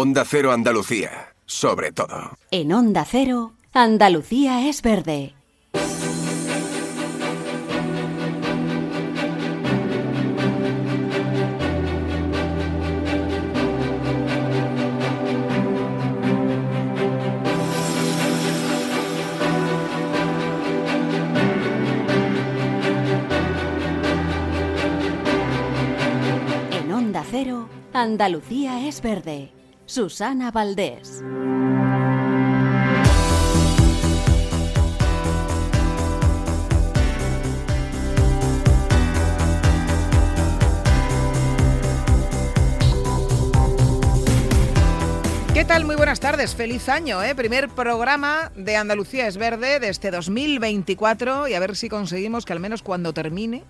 Onda 0.00 0.24
Cero 0.24 0.52
Andalucía, 0.52 1.34
sobre 1.44 1.90
todo. 1.90 2.38
En 2.52 2.72
Onda 2.72 3.04
Cero, 3.04 3.54
Andalucía 3.72 4.68
es 4.68 4.80
verde. 4.80 5.34
En 26.70 26.92
Onda 26.92 27.24
Cero, 27.28 27.68
Andalucía 27.92 28.86
es 28.86 29.02
verde. 29.02 29.57
Susana 29.88 30.50
Valdés. 30.50 31.24
¿Qué 45.54 45.64
tal? 45.64 45.86
Muy 45.86 45.96
buenas 45.96 46.20
tardes, 46.20 46.54
feliz 46.54 46.90
año, 46.90 47.22
¿eh? 47.22 47.34
Primer 47.34 47.70
programa 47.70 48.52
de 48.54 48.76
Andalucía 48.76 49.26
es 49.26 49.38
Verde 49.38 49.80
de 49.80 49.88
este 49.88 50.10
2024 50.10 51.48
y 51.48 51.54
a 51.54 51.60
ver 51.60 51.74
si 51.76 51.88
conseguimos 51.88 52.44
que 52.44 52.52
al 52.52 52.60
menos 52.60 52.82
cuando 52.82 53.14
termine 53.14 53.64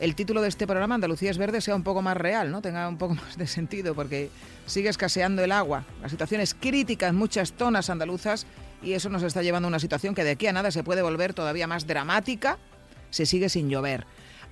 el 0.00 0.14
título 0.14 0.40
de 0.40 0.48
este 0.48 0.66
programa, 0.66 0.94
Andalucía 0.94 1.30
es 1.30 1.36
Verde, 1.36 1.60
sea 1.60 1.76
un 1.76 1.82
poco 1.82 2.00
más 2.00 2.16
real, 2.16 2.50
¿no? 2.50 2.62
Tenga 2.62 2.88
un 2.88 2.96
poco 2.96 3.14
más 3.26 3.36
de 3.36 3.46
sentido 3.46 3.94
porque 3.94 4.30
sigue 4.66 4.88
escaseando 4.88 5.44
el 5.44 5.52
agua. 5.52 5.84
La 6.00 6.08
situación 6.08 6.40
es 6.40 6.54
crítica 6.54 7.06
en 7.06 7.16
muchas 7.16 7.52
zonas 7.52 7.90
andaluzas 7.90 8.46
y 8.82 8.94
eso 8.94 9.10
nos 9.10 9.22
está 9.22 9.42
llevando 9.42 9.66
a 9.66 9.70
una 9.70 9.78
situación 9.78 10.14
que 10.14 10.24
de 10.24 10.30
aquí 10.30 10.46
a 10.46 10.54
nada 10.54 10.70
se 10.70 10.82
puede 10.82 11.02
volver 11.02 11.34
todavía 11.34 11.66
más 11.66 11.86
dramática. 11.86 12.58
Se 13.10 13.26
sigue 13.26 13.50
sin 13.50 13.68
llover. 13.68 14.06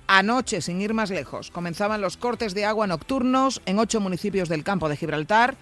Anoche, 0.05 0.61
sin 0.61 0.81
ir 0.81 0.93
más 0.93 1.09
lejos, 1.09 1.49
comenzaban 1.49 2.01
los 2.01 2.17
cortes 2.17 2.53
de 2.53 2.65
agua 2.65 2.85
nocturnos 2.85 3.61
en 3.65 3.79
ocho 3.79 3.99
municipios 3.99 4.49
del 4.49 4.63
campo 4.63 4.87
de 4.87 4.97
Gibraltar. 4.97 5.55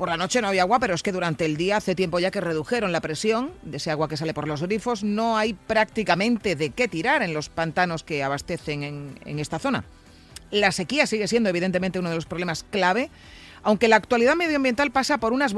Por 0.00 0.08
la 0.08 0.16
noche 0.16 0.40
no 0.40 0.48
había 0.48 0.62
agua, 0.62 0.78
pero 0.78 0.94
es 0.94 1.02
que 1.02 1.12
durante 1.12 1.44
el 1.44 1.58
día 1.58 1.76
hace 1.76 1.94
tiempo 1.94 2.18
ya 2.18 2.30
que 2.30 2.40
redujeron 2.40 2.90
la 2.90 3.02
presión 3.02 3.52
de 3.60 3.76
ese 3.76 3.90
agua 3.90 4.08
que 4.08 4.16
sale 4.16 4.32
por 4.32 4.48
los 4.48 4.62
grifos. 4.62 5.04
No 5.04 5.36
hay 5.36 5.52
prácticamente 5.52 6.56
de 6.56 6.70
qué 6.70 6.88
tirar 6.88 7.22
en 7.22 7.34
los 7.34 7.50
pantanos 7.50 8.02
que 8.02 8.22
abastecen 8.22 8.82
en, 8.82 9.38
esta 9.38 9.58
zona. 9.58 9.84
La 10.50 10.72
sequía 10.72 11.06
sigue 11.06 11.28
siendo 11.28 11.50
evidentemente 11.50 11.98
uno 11.98 12.08
de 12.08 12.14
los 12.14 12.24
problemas 12.24 12.64
clave, 12.70 13.10
aunque 13.62 13.88
la 13.88 13.96
actualidad 13.96 14.36
medioambiental 14.36 14.90
pasa 14.90 15.18
por 15.18 15.34
unas, 15.34 15.52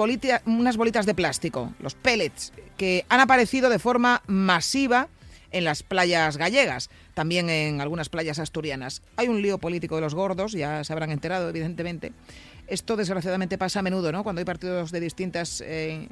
unas 0.45 0.77
bolitas 0.77 1.07
de 1.07 1.15
plástico, 1.15 1.73
los 1.79 1.95
pellets, 1.95 2.53
que 2.77 3.07
han 3.09 3.21
aparecido 3.21 3.71
de 3.71 3.79
forma 3.79 4.23
masiva 4.27 5.07
en 5.53 5.63
las 5.63 5.85
playas 5.85 6.37
gallegas, 6.37 6.91
también 7.15 7.49
en 7.49 7.81
algunas 7.81 8.09
playas 8.09 8.41
asturianas. 8.41 9.03
Hay 9.17 9.29
un 9.29 9.41
lío 9.41 9.59
político 9.59 9.95
de 9.95 10.01
los 10.01 10.17
gordos, 10.17 10.51
ya 10.51 10.83
se 10.83 10.93
habrán 10.93 11.13
enterado 11.13 11.49
evidentemente. 11.49 12.13
Esto 12.67 12.97
desgraciadamente 12.97 13.59
pasa 13.59 13.81
a 13.81 13.83
menudo, 13.83 14.13
¿no? 14.13 14.23
Cuando 14.23 14.39
hay 14.39 14.45
partidos 14.45 14.93
de 14.93 15.01
distintas 15.01 15.63
eh, 15.67 16.09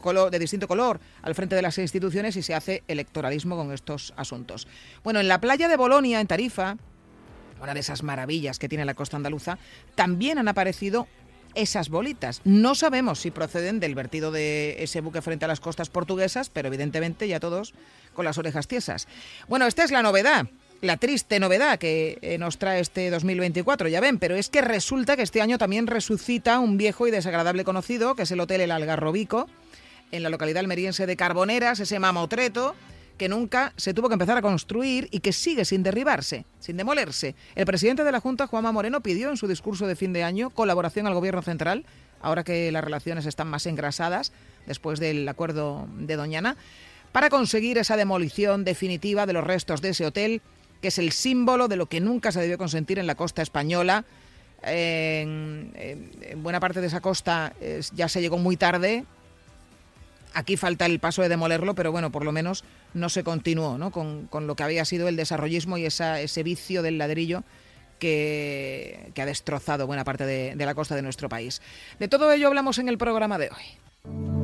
color, 0.00 0.30
de 0.30 0.38
distinto 0.38 0.68
color 0.68 1.00
al 1.22 1.34
frente 1.34 1.56
de 1.56 1.62
las 1.62 1.76
instituciones 1.78 2.36
y 2.36 2.42
se 2.42 2.54
hace 2.54 2.82
electoralismo 2.88 3.56
con 3.56 3.72
estos 3.72 4.14
asuntos. 4.16 4.66
Bueno, 5.02 5.20
en 5.20 5.28
la 5.28 5.40
playa 5.40 5.68
de 5.68 5.76
Bolonia, 5.76 6.20
en 6.20 6.26
Tarifa, 6.26 6.76
una 7.60 7.74
de 7.74 7.80
esas 7.80 8.02
maravillas 8.02 8.58
que 8.58 8.68
tiene 8.68 8.84
la 8.84 8.94
costa 8.94 9.16
andaluza, 9.16 9.58
también 9.94 10.38
han 10.38 10.48
aparecido 10.48 11.06
esas 11.54 11.88
bolitas. 11.88 12.40
No 12.44 12.74
sabemos 12.74 13.20
si 13.20 13.30
proceden 13.30 13.80
del 13.80 13.94
vertido 13.94 14.30
de 14.30 14.82
ese 14.82 15.00
buque 15.00 15.22
frente 15.22 15.44
a 15.44 15.48
las 15.48 15.60
costas 15.60 15.90
portuguesas, 15.90 16.48
pero 16.50 16.68
evidentemente 16.68 17.26
ya 17.28 17.40
todos 17.40 17.74
con 18.14 18.24
las 18.24 18.38
orejas 18.38 18.68
tiesas. 18.68 19.08
Bueno, 19.48 19.66
esta 19.66 19.84
es 19.84 19.90
la 19.90 20.02
novedad 20.02 20.46
la 20.80 20.96
triste 20.96 21.40
novedad 21.40 21.78
que 21.78 22.18
eh, 22.22 22.38
nos 22.38 22.58
trae 22.58 22.80
este 22.80 23.10
2024, 23.10 23.88
ya 23.88 24.00
ven, 24.00 24.18
pero 24.18 24.34
es 24.34 24.48
que 24.48 24.62
resulta 24.62 25.16
que 25.16 25.22
este 25.22 25.42
año 25.42 25.58
también 25.58 25.86
resucita 25.86 26.58
un 26.58 26.78
viejo 26.78 27.06
y 27.06 27.10
desagradable 27.10 27.64
conocido, 27.64 28.14
que 28.14 28.22
es 28.22 28.30
el 28.30 28.40
Hotel 28.40 28.62
El 28.62 28.70
Algarrobico, 28.70 29.46
en 30.10 30.22
la 30.22 30.30
localidad 30.30 30.60
almeriense 30.60 31.06
de 31.06 31.16
Carboneras, 31.16 31.80
ese 31.80 31.98
mamotreto 31.98 32.74
que 33.18 33.28
nunca 33.28 33.74
se 33.76 33.92
tuvo 33.92 34.08
que 34.08 34.14
empezar 34.14 34.38
a 34.38 34.42
construir 34.42 35.08
y 35.10 35.20
que 35.20 35.34
sigue 35.34 35.66
sin 35.66 35.82
derribarse, 35.82 36.46
sin 36.58 36.78
demolerse. 36.78 37.34
El 37.54 37.66
presidente 37.66 38.02
de 38.02 38.12
la 38.12 38.20
Junta, 38.20 38.46
Juanma 38.46 38.72
Moreno, 38.72 39.02
pidió 39.02 39.28
en 39.28 39.36
su 39.36 39.46
discurso 39.46 39.86
de 39.86 39.94
fin 39.94 40.14
de 40.14 40.24
año 40.24 40.48
colaboración 40.48 41.06
al 41.06 41.12
Gobierno 41.12 41.42
Central, 41.42 41.84
ahora 42.22 42.44
que 42.44 42.72
las 42.72 42.82
relaciones 42.82 43.26
están 43.26 43.48
más 43.48 43.66
engrasadas 43.66 44.32
después 44.66 45.00
del 45.00 45.28
acuerdo 45.28 45.86
de 45.98 46.16
Doñana, 46.16 46.56
para 47.12 47.28
conseguir 47.28 47.76
esa 47.76 47.98
demolición 47.98 48.64
definitiva 48.64 49.26
de 49.26 49.34
los 49.34 49.44
restos 49.44 49.82
de 49.82 49.90
ese 49.90 50.06
hotel 50.06 50.40
que 50.80 50.88
es 50.88 50.98
el 50.98 51.12
símbolo 51.12 51.68
de 51.68 51.76
lo 51.76 51.86
que 51.86 52.00
nunca 52.00 52.32
se 52.32 52.40
debió 52.40 52.58
consentir 52.58 52.98
en 52.98 53.06
la 53.06 53.14
costa 53.14 53.42
española. 53.42 54.04
En, 54.62 55.72
en, 55.74 56.10
en 56.20 56.42
buena 56.42 56.60
parte 56.60 56.80
de 56.80 56.86
esa 56.86 57.00
costa 57.00 57.54
ya 57.94 58.08
se 58.08 58.20
llegó 58.20 58.38
muy 58.38 58.56
tarde. 58.56 59.04
Aquí 60.32 60.56
falta 60.56 60.86
el 60.86 61.00
paso 61.00 61.22
de 61.22 61.28
demolerlo, 61.28 61.74
pero 61.74 61.92
bueno, 61.92 62.10
por 62.10 62.24
lo 62.24 62.32
menos 62.32 62.64
no 62.94 63.08
se 63.08 63.24
continuó 63.24 63.78
¿no? 63.78 63.90
Con, 63.90 64.26
con, 64.26 64.46
lo 64.46 64.54
que 64.54 64.62
había 64.62 64.84
sido 64.84 65.08
el 65.08 65.16
desarrollismo 65.16 65.76
y 65.76 65.86
esa, 65.86 66.20
ese 66.20 66.42
vicio 66.42 66.82
del 66.82 66.98
ladrillo 66.98 67.42
que, 67.98 69.10
que 69.14 69.22
ha 69.22 69.26
destrozado 69.26 69.86
buena 69.86 70.04
parte 70.04 70.24
de 70.24 70.66
la 70.66 70.74
costa 70.74 70.94
de 70.94 71.02
nuestro 71.02 71.28
país. 71.28 71.60
De 71.98 72.08
todo 72.08 72.30
ello 72.32 72.46
hablamos 72.46 72.78
en 72.78 72.88
el 72.88 72.98
programa 72.98 73.38
de 73.38 73.50
hoy. 73.50 74.39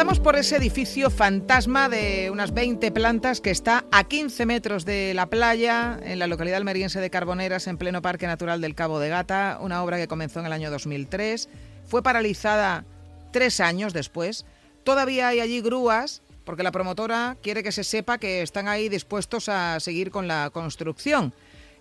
Empezamos 0.00 0.24
por 0.24 0.36
ese 0.36 0.56
edificio 0.56 1.10
fantasma 1.10 1.90
de 1.90 2.30
unas 2.30 2.54
20 2.54 2.90
plantas 2.90 3.42
que 3.42 3.50
está 3.50 3.84
a 3.92 4.04
15 4.04 4.46
metros 4.46 4.86
de 4.86 5.12
la 5.12 5.26
playa, 5.26 6.00
en 6.02 6.18
la 6.18 6.26
localidad 6.26 6.56
almeriense 6.56 7.00
de 7.00 7.10
Carboneras, 7.10 7.66
en 7.66 7.76
pleno 7.76 8.00
Parque 8.00 8.26
Natural 8.26 8.62
del 8.62 8.74
Cabo 8.74 8.98
de 8.98 9.10
Gata, 9.10 9.58
una 9.60 9.84
obra 9.84 9.98
que 9.98 10.08
comenzó 10.08 10.40
en 10.40 10.46
el 10.46 10.54
año 10.54 10.70
2003. 10.70 11.50
Fue 11.84 12.02
paralizada 12.02 12.86
tres 13.30 13.60
años 13.60 13.92
después. 13.92 14.46
Todavía 14.84 15.28
hay 15.28 15.40
allí 15.40 15.60
grúas, 15.60 16.22
porque 16.46 16.62
la 16.62 16.72
promotora 16.72 17.36
quiere 17.42 17.62
que 17.62 17.70
se 17.70 17.84
sepa 17.84 18.16
que 18.16 18.40
están 18.40 18.68
ahí 18.68 18.88
dispuestos 18.88 19.50
a 19.50 19.80
seguir 19.80 20.10
con 20.10 20.26
la 20.26 20.48
construcción. 20.48 21.34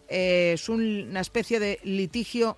Eh, 0.09 0.51
es 0.56 0.68
un, 0.68 1.07
una 1.09 1.22
especie 1.22 1.62
de 1.62 1.80
litigio 1.86 2.57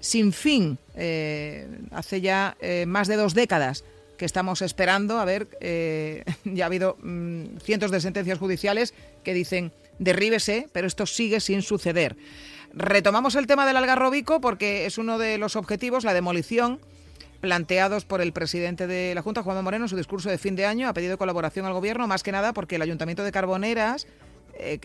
sin 0.00 0.32
fin, 0.32 0.78
eh, 0.96 1.68
hace 1.92 2.20
ya 2.20 2.56
eh, 2.60 2.86
más 2.86 3.06
de 3.06 3.14
dos 3.14 3.34
décadas 3.34 3.84
que 4.16 4.24
estamos 4.24 4.62
esperando. 4.62 5.18
A 5.18 5.24
ver, 5.24 5.48
eh, 5.60 6.24
ya 6.44 6.64
ha 6.64 6.66
habido 6.66 6.96
mmm, 7.02 7.58
cientos 7.62 7.90
de 7.90 8.00
sentencias 8.00 8.38
judiciales 8.38 8.94
que 9.24 9.34
dicen 9.34 9.72
derríbese, 9.98 10.68
pero 10.72 10.86
esto 10.86 11.06
sigue 11.06 11.40
sin 11.40 11.62
suceder. 11.62 12.16
Retomamos 12.72 13.34
el 13.36 13.46
tema 13.46 13.66
del 13.66 13.76
algarrobico 13.76 14.40
porque 14.40 14.86
es 14.86 14.98
uno 14.98 15.18
de 15.18 15.38
los 15.38 15.56
objetivos, 15.56 16.04
la 16.04 16.14
demolición 16.14 16.80
planteados 17.40 18.04
por 18.04 18.20
el 18.20 18.32
presidente 18.32 18.86
de 18.86 19.14
la 19.14 19.22
Junta, 19.22 19.42
Juan 19.42 19.62
Moreno, 19.62 19.84
en 19.84 19.88
su 19.88 19.96
discurso 19.96 20.28
de 20.28 20.38
fin 20.38 20.56
de 20.56 20.66
año. 20.66 20.88
Ha 20.88 20.94
pedido 20.94 21.18
colaboración 21.18 21.66
al 21.66 21.72
gobierno, 21.72 22.06
más 22.06 22.22
que 22.22 22.32
nada 22.32 22.52
porque 22.52 22.76
el 22.76 22.82
Ayuntamiento 22.82 23.24
de 23.24 23.32
Carboneras, 23.32 24.06
eh, 24.54 24.78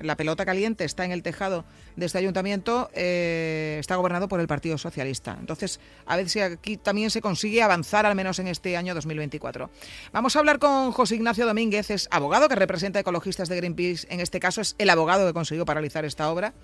la 0.00 0.16
pelota 0.16 0.44
caliente 0.44 0.84
está 0.84 1.04
en 1.04 1.12
el 1.12 1.22
tejado 1.22 1.64
de 1.96 2.06
este 2.06 2.18
ayuntamiento, 2.18 2.90
eh, 2.94 3.76
está 3.80 3.96
gobernado 3.96 4.28
por 4.28 4.40
el 4.40 4.46
Partido 4.46 4.78
Socialista. 4.78 5.36
Entonces, 5.38 5.80
a 6.06 6.16
ver 6.16 6.28
si 6.28 6.40
aquí 6.40 6.76
también 6.76 7.10
se 7.10 7.20
consigue 7.20 7.62
avanzar, 7.62 8.06
al 8.06 8.14
menos 8.14 8.38
en 8.38 8.48
este 8.48 8.76
año 8.76 8.94
2024. 8.94 9.70
Vamos 10.12 10.36
a 10.36 10.38
hablar 10.38 10.58
con 10.58 10.92
José 10.92 11.16
Ignacio 11.16 11.46
Domínguez, 11.46 11.90
es 11.90 12.08
abogado 12.10 12.48
que 12.48 12.54
representa 12.54 13.00
ecologistas 13.00 13.48
de 13.48 13.56
Greenpeace. 13.56 14.06
En 14.10 14.20
este 14.20 14.40
caso, 14.40 14.60
es 14.60 14.74
el 14.78 14.90
abogado 14.90 15.26
que 15.26 15.32
consiguió 15.32 15.64
paralizar 15.64 16.04
esta 16.04 16.30
obra 16.30 16.54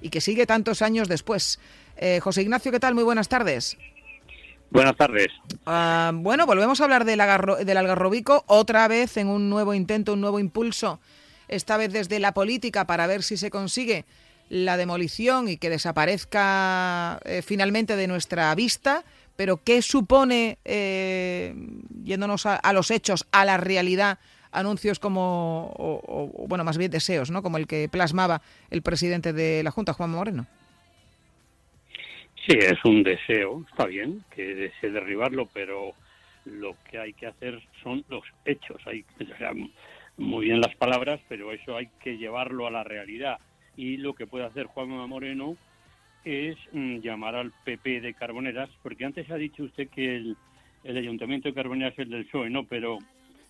y 0.00 0.10
que 0.10 0.20
sigue 0.20 0.46
tantos 0.46 0.82
años 0.82 1.08
después. 1.08 1.58
Eh, 1.96 2.20
José 2.20 2.42
Ignacio, 2.42 2.70
¿qué 2.72 2.80
tal? 2.80 2.94
Muy 2.94 3.04
buenas 3.04 3.28
tardes. 3.28 3.76
Buenas 4.70 4.96
tardes. 4.96 5.28
Uh, 5.66 6.12
bueno, 6.14 6.46
volvemos 6.46 6.80
a 6.80 6.84
hablar 6.84 7.04
del, 7.04 7.20
agarro, 7.20 7.56
del 7.56 7.76
algarrobico 7.76 8.44
otra 8.48 8.88
vez 8.88 9.16
en 9.16 9.28
un 9.28 9.48
nuevo 9.48 9.72
intento, 9.72 10.14
un 10.14 10.20
nuevo 10.20 10.40
impulso 10.40 11.00
esta 11.48 11.76
vez 11.76 11.92
desde 11.92 12.18
la 12.20 12.32
política 12.32 12.86
para 12.86 13.06
ver 13.06 13.22
si 13.22 13.36
se 13.36 13.50
consigue 13.50 14.04
la 14.48 14.76
demolición 14.76 15.48
y 15.48 15.56
que 15.56 15.70
desaparezca 15.70 17.18
eh, 17.24 17.42
finalmente 17.42 17.96
de 17.96 18.06
nuestra 18.06 18.54
vista, 18.54 19.04
pero 19.36 19.60
¿qué 19.64 19.82
supone, 19.82 20.58
eh, 20.64 21.54
yéndonos 22.04 22.46
a, 22.46 22.56
a, 22.56 22.72
los 22.72 22.90
hechos, 22.90 23.26
a 23.32 23.44
la 23.44 23.56
realidad, 23.56 24.18
anuncios 24.54 24.98
como, 24.98 25.72
o, 25.76 26.46
bueno, 26.48 26.64
más 26.64 26.78
bien 26.78 26.90
deseos, 26.90 27.30
¿no? 27.30 27.42
Como 27.42 27.58
el 27.58 27.66
que 27.66 27.88
plasmaba 27.88 28.40
el 28.70 28.82
presidente 28.82 29.32
de 29.32 29.62
la 29.62 29.70
Junta, 29.70 29.92
Juan 29.92 30.10
Moreno. 30.10 30.46
Sí, 32.46 32.58
es 32.58 32.78
un 32.84 33.02
deseo, 33.02 33.64
está 33.70 33.86
bien 33.86 34.22
que 34.34 34.54
desee 34.54 34.90
derribarlo, 34.90 35.48
pero 35.52 35.94
lo 36.44 36.76
que 36.90 36.98
hay 36.98 37.14
que 37.14 37.26
hacer 37.26 37.60
son 37.82 38.04
los 38.08 38.22
hechos. 38.44 38.80
Hay, 38.86 39.04
o 39.20 39.38
muy 40.16 40.46
bien 40.46 40.60
las 40.60 40.74
palabras, 40.76 41.20
pero 41.28 41.52
eso 41.52 41.76
hay 41.76 41.88
que 42.02 42.16
llevarlo 42.16 42.66
a 42.66 42.70
la 42.70 42.84
realidad. 42.84 43.38
Y 43.76 43.96
lo 43.96 44.14
que 44.14 44.26
puede 44.26 44.44
hacer 44.44 44.66
Juan 44.66 44.88
Moreno 44.88 45.56
es 46.24 46.56
mm, 46.72 46.98
llamar 46.98 47.34
al 47.34 47.52
PP 47.64 48.00
de 48.00 48.14
Carboneras, 48.14 48.70
porque 48.82 49.04
antes 49.04 49.30
ha 49.30 49.36
dicho 49.36 49.64
usted 49.64 49.88
que 49.88 50.16
el, 50.16 50.36
Ayuntamiento 50.84 51.48
de 51.48 51.54
Carboneras 51.54 51.94
es 51.94 52.00
el 52.00 52.10
del 52.10 52.26
PSOE, 52.26 52.50
¿no? 52.50 52.64
Pero 52.64 52.98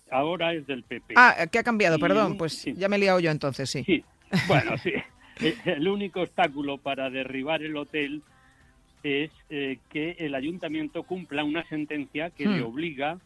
ahora 0.09 0.53
es 0.53 0.65
del 0.67 0.83
PP. 0.83 1.15
Ah, 1.17 1.47
¿qué 1.51 1.59
ha 1.59 1.63
cambiado? 1.63 1.99
Perdón, 1.99 2.37
pues 2.37 2.63
ya 2.63 2.87
me 2.87 2.95
he 2.95 2.99
liado 2.99 3.19
yo 3.19 3.29
entonces, 3.29 3.69
sí. 3.69 3.83
Sí, 3.83 4.03
bueno, 4.47 4.77
sí. 4.83 4.93
El 5.65 5.87
único 5.87 6.21
obstáculo 6.21 6.77
para 6.77 7.09
derribar 7.09 7.61
el 7.61 7.75
hotel 7.75 8.23
es 9.03 9.31
eh, 9.49 9.79
que 9.89 10.15
el 10.19 10.33
ayuntamiento 10.33 11.03
cumpla 11.03 11.43
una 11.43 11.67
sentencia 11.67 12.29
que 12.29 12.45
le 12.45 12.61
hmm. 12.61 12.65
obliga 12.65 13.19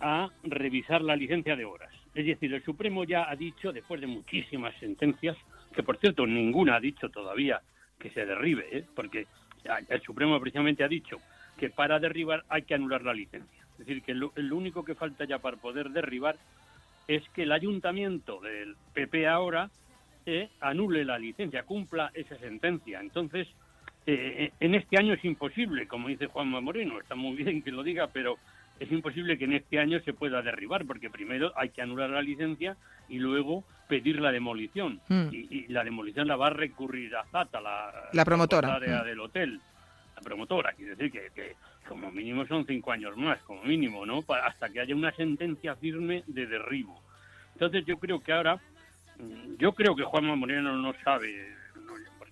a 0.00 0.28
revisar 0.42 1.00
la 1.02 1.14
licencia 1.14 1.54
de 1.54 1.64
horas. 1.64 1.92
Es 2.14 2.26
decir, 2.26 2.52
el 2.52 2.62
Supremo 2.62 3.04
ya 3.04 3.30
ha 3.30 3.36
dicho, 3.36 3.72
después 3.72 4.00
de 4.00 4.06
muchísimas 4.06 4.74
sentencias, 4.78 5.36
que 5.74 5.82
por 5.82 5.98
cierto 5.98 6.26
ninguna 6.26 6.76
ha 6.76 6.80
dicho 6.80 7.08
todavía 7.08 7.60
que 7.98 8.10
se 8.10 8.26
derribe, 8.26 8.66
¿eh? 8.70 8.84
porque 8.94 9.26
el 9.88 10.02
Supremo 10.02 10.38
precisamente 10.40 10.84
ha 10.84 10.88
dicho 10.88 11.20
que 11.56 11.70
para 11.70 11.98
derribar 11.98 12.44
hay 12.48 12.62
que 12.62 12.74
anular 12.74 13.02
la 13.02 13.14
licencia. 13.14 13.62
Es 13.72 13.86
decir, 13.86 14.02
que 14.02 14.14
lo, 14.14 14.32
único 14.36 14.84
que 14.84 14.94
falta 14.94 15.24
ya 15.24 15.38
para 15.38 15.56
poder 15.56 15.90
derribar 15.90 16.36
es 17.08 17.26
que 17.30 17.44
el 17.44 17.52
ayuntamiento 17.52 18.40
del 18.40 18.76
PP 18.92 19.26
ahora 19.26 19.70
eh, 20.26 20.50
anule 20.60 21.04
la 21.04 21.18
licencia, 21.18 21.62
cumpla 21.62 22.10
esa 22.14 22.36
sentencia. 22.38 23.00
Entonces, 23.00 23.48
eh, 24.06 24.52
en 24.60 24.74
este 24.74 24.98
año 24.98 25.14
es 25.14 25.24
imposible, 25.24 25.86
como 25.86 26.08
dice 26.08 26.26
Juanma 26.26 26.60
Moreno, 26.60 27.00
está 27.00 27.14
muy 27.14 27.36
bien 27.36 27.62
que 27.62 27.72
lo 27.72 27.82
diga, 27.82 28.08
pero 28.08 28.38
es 28.80 28.90
imposible 28.90 29.38
que 29.38 29.44
en 29.44 29.52
este 29.52 29.78
año 29.78 30.00
se 30.00 30.12
pueda 30.12 30.42
derribar, 30.42 30.84
porque 30.86 31.10
primero 31.10 31.52
hay 31.56 31.70
que 31.70 31.82
anular 31.82 32.10
la 32.10 32.22
licencia 32.22 32.76
y 33.08 33.18
luego 33.18 33.64
pedir 33.88 34.20
la 34.20 34.32
demolición. 34.32 35.00
Hmm. 35.08 35.28
Y, 35.30 35.66
la 35.68 35.84
demolición 35.84 36.26
la 36.26 36.36
va 36.36 36.48
a 36.48 36.50
recurrir 36.50 37.14
a 37.14 37.24
Zata, 37.26 37.60
la, 37.60 38.24
promotora 38.24 38.74
área 38.74 39.02
hmm. 39.02 39.06
del 39.06 39.20
hotel. 39.20 39.60
La 40.16 40.22
promotora, 40.22 40.72
quiere 40.72 40.96
decir 40.96 41.12
que, 41.12 41.30
que, 41.34 41.56
como 41.88 42.10
mínimo 42.10 42.46
son 42.46 42.66
cinco 42.66 42.92
años 42.92 43.16
más, 43.16 43.38
como 43.42 43.62
mínimo, 43.64 44.06
¿no? 44.06 44.24
hasta 44.44 44.68
que 44.68 44.80
haya 44.80 44.94
una 44.94 45.12
sentencia 45.12 45.76
firme 45.76 46.24
de 46.26 46.46
derribo. 46.46 47.00
Entonces 47.54 47.84
yo 47.86 47.98
creo 47.98 48.20
que 48.20 48.32
ahora, 48.32 48.56
mm, 49.18 49.56
yo 49.58 49.72
creo 49.72 49.94
que 49.94 50.04
Juanma 50.04 50.36
Moreno 50.36 50.76
no 50.76 50.94
sabe 51.04 51.54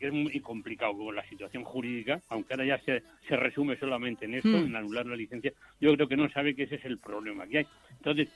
que 0.00 0.06
es 0.06 0.12
muy 0.12 0.40
complicado 0.40 0.96
con 0.96 1.14
la 1.14 1.22
situación 1.28 1.62
jurídica, 1.62 2.20
aunque 2.30 2.54
ahora 2.54 2.64
ya 2.64 2.78
se, 2.78 3.02
se 3.28 3.36
resume 3.36 3.76
solamente 3.76 4.24
en 4.24 4.34
esto, 4.34 4.48
hmm. 4.48 4.66
en 4.66 4.76
anular 4.76 5.04
la 5.04 5.14
licencia, 5.14 5.52
yo 5.78 5.94
creo 5.94 6.08
que 6.08 6.16
no 6.16 6.28
sabe 6.30 6.56
que 6.56 6.62
ese 6.62 6.76
es 6.76 6.84
el 6.86 6.98
problema 6.98 7.46
que 7.46 7.58
hay. 7.58 7.66
Entonces, 7.98 8.28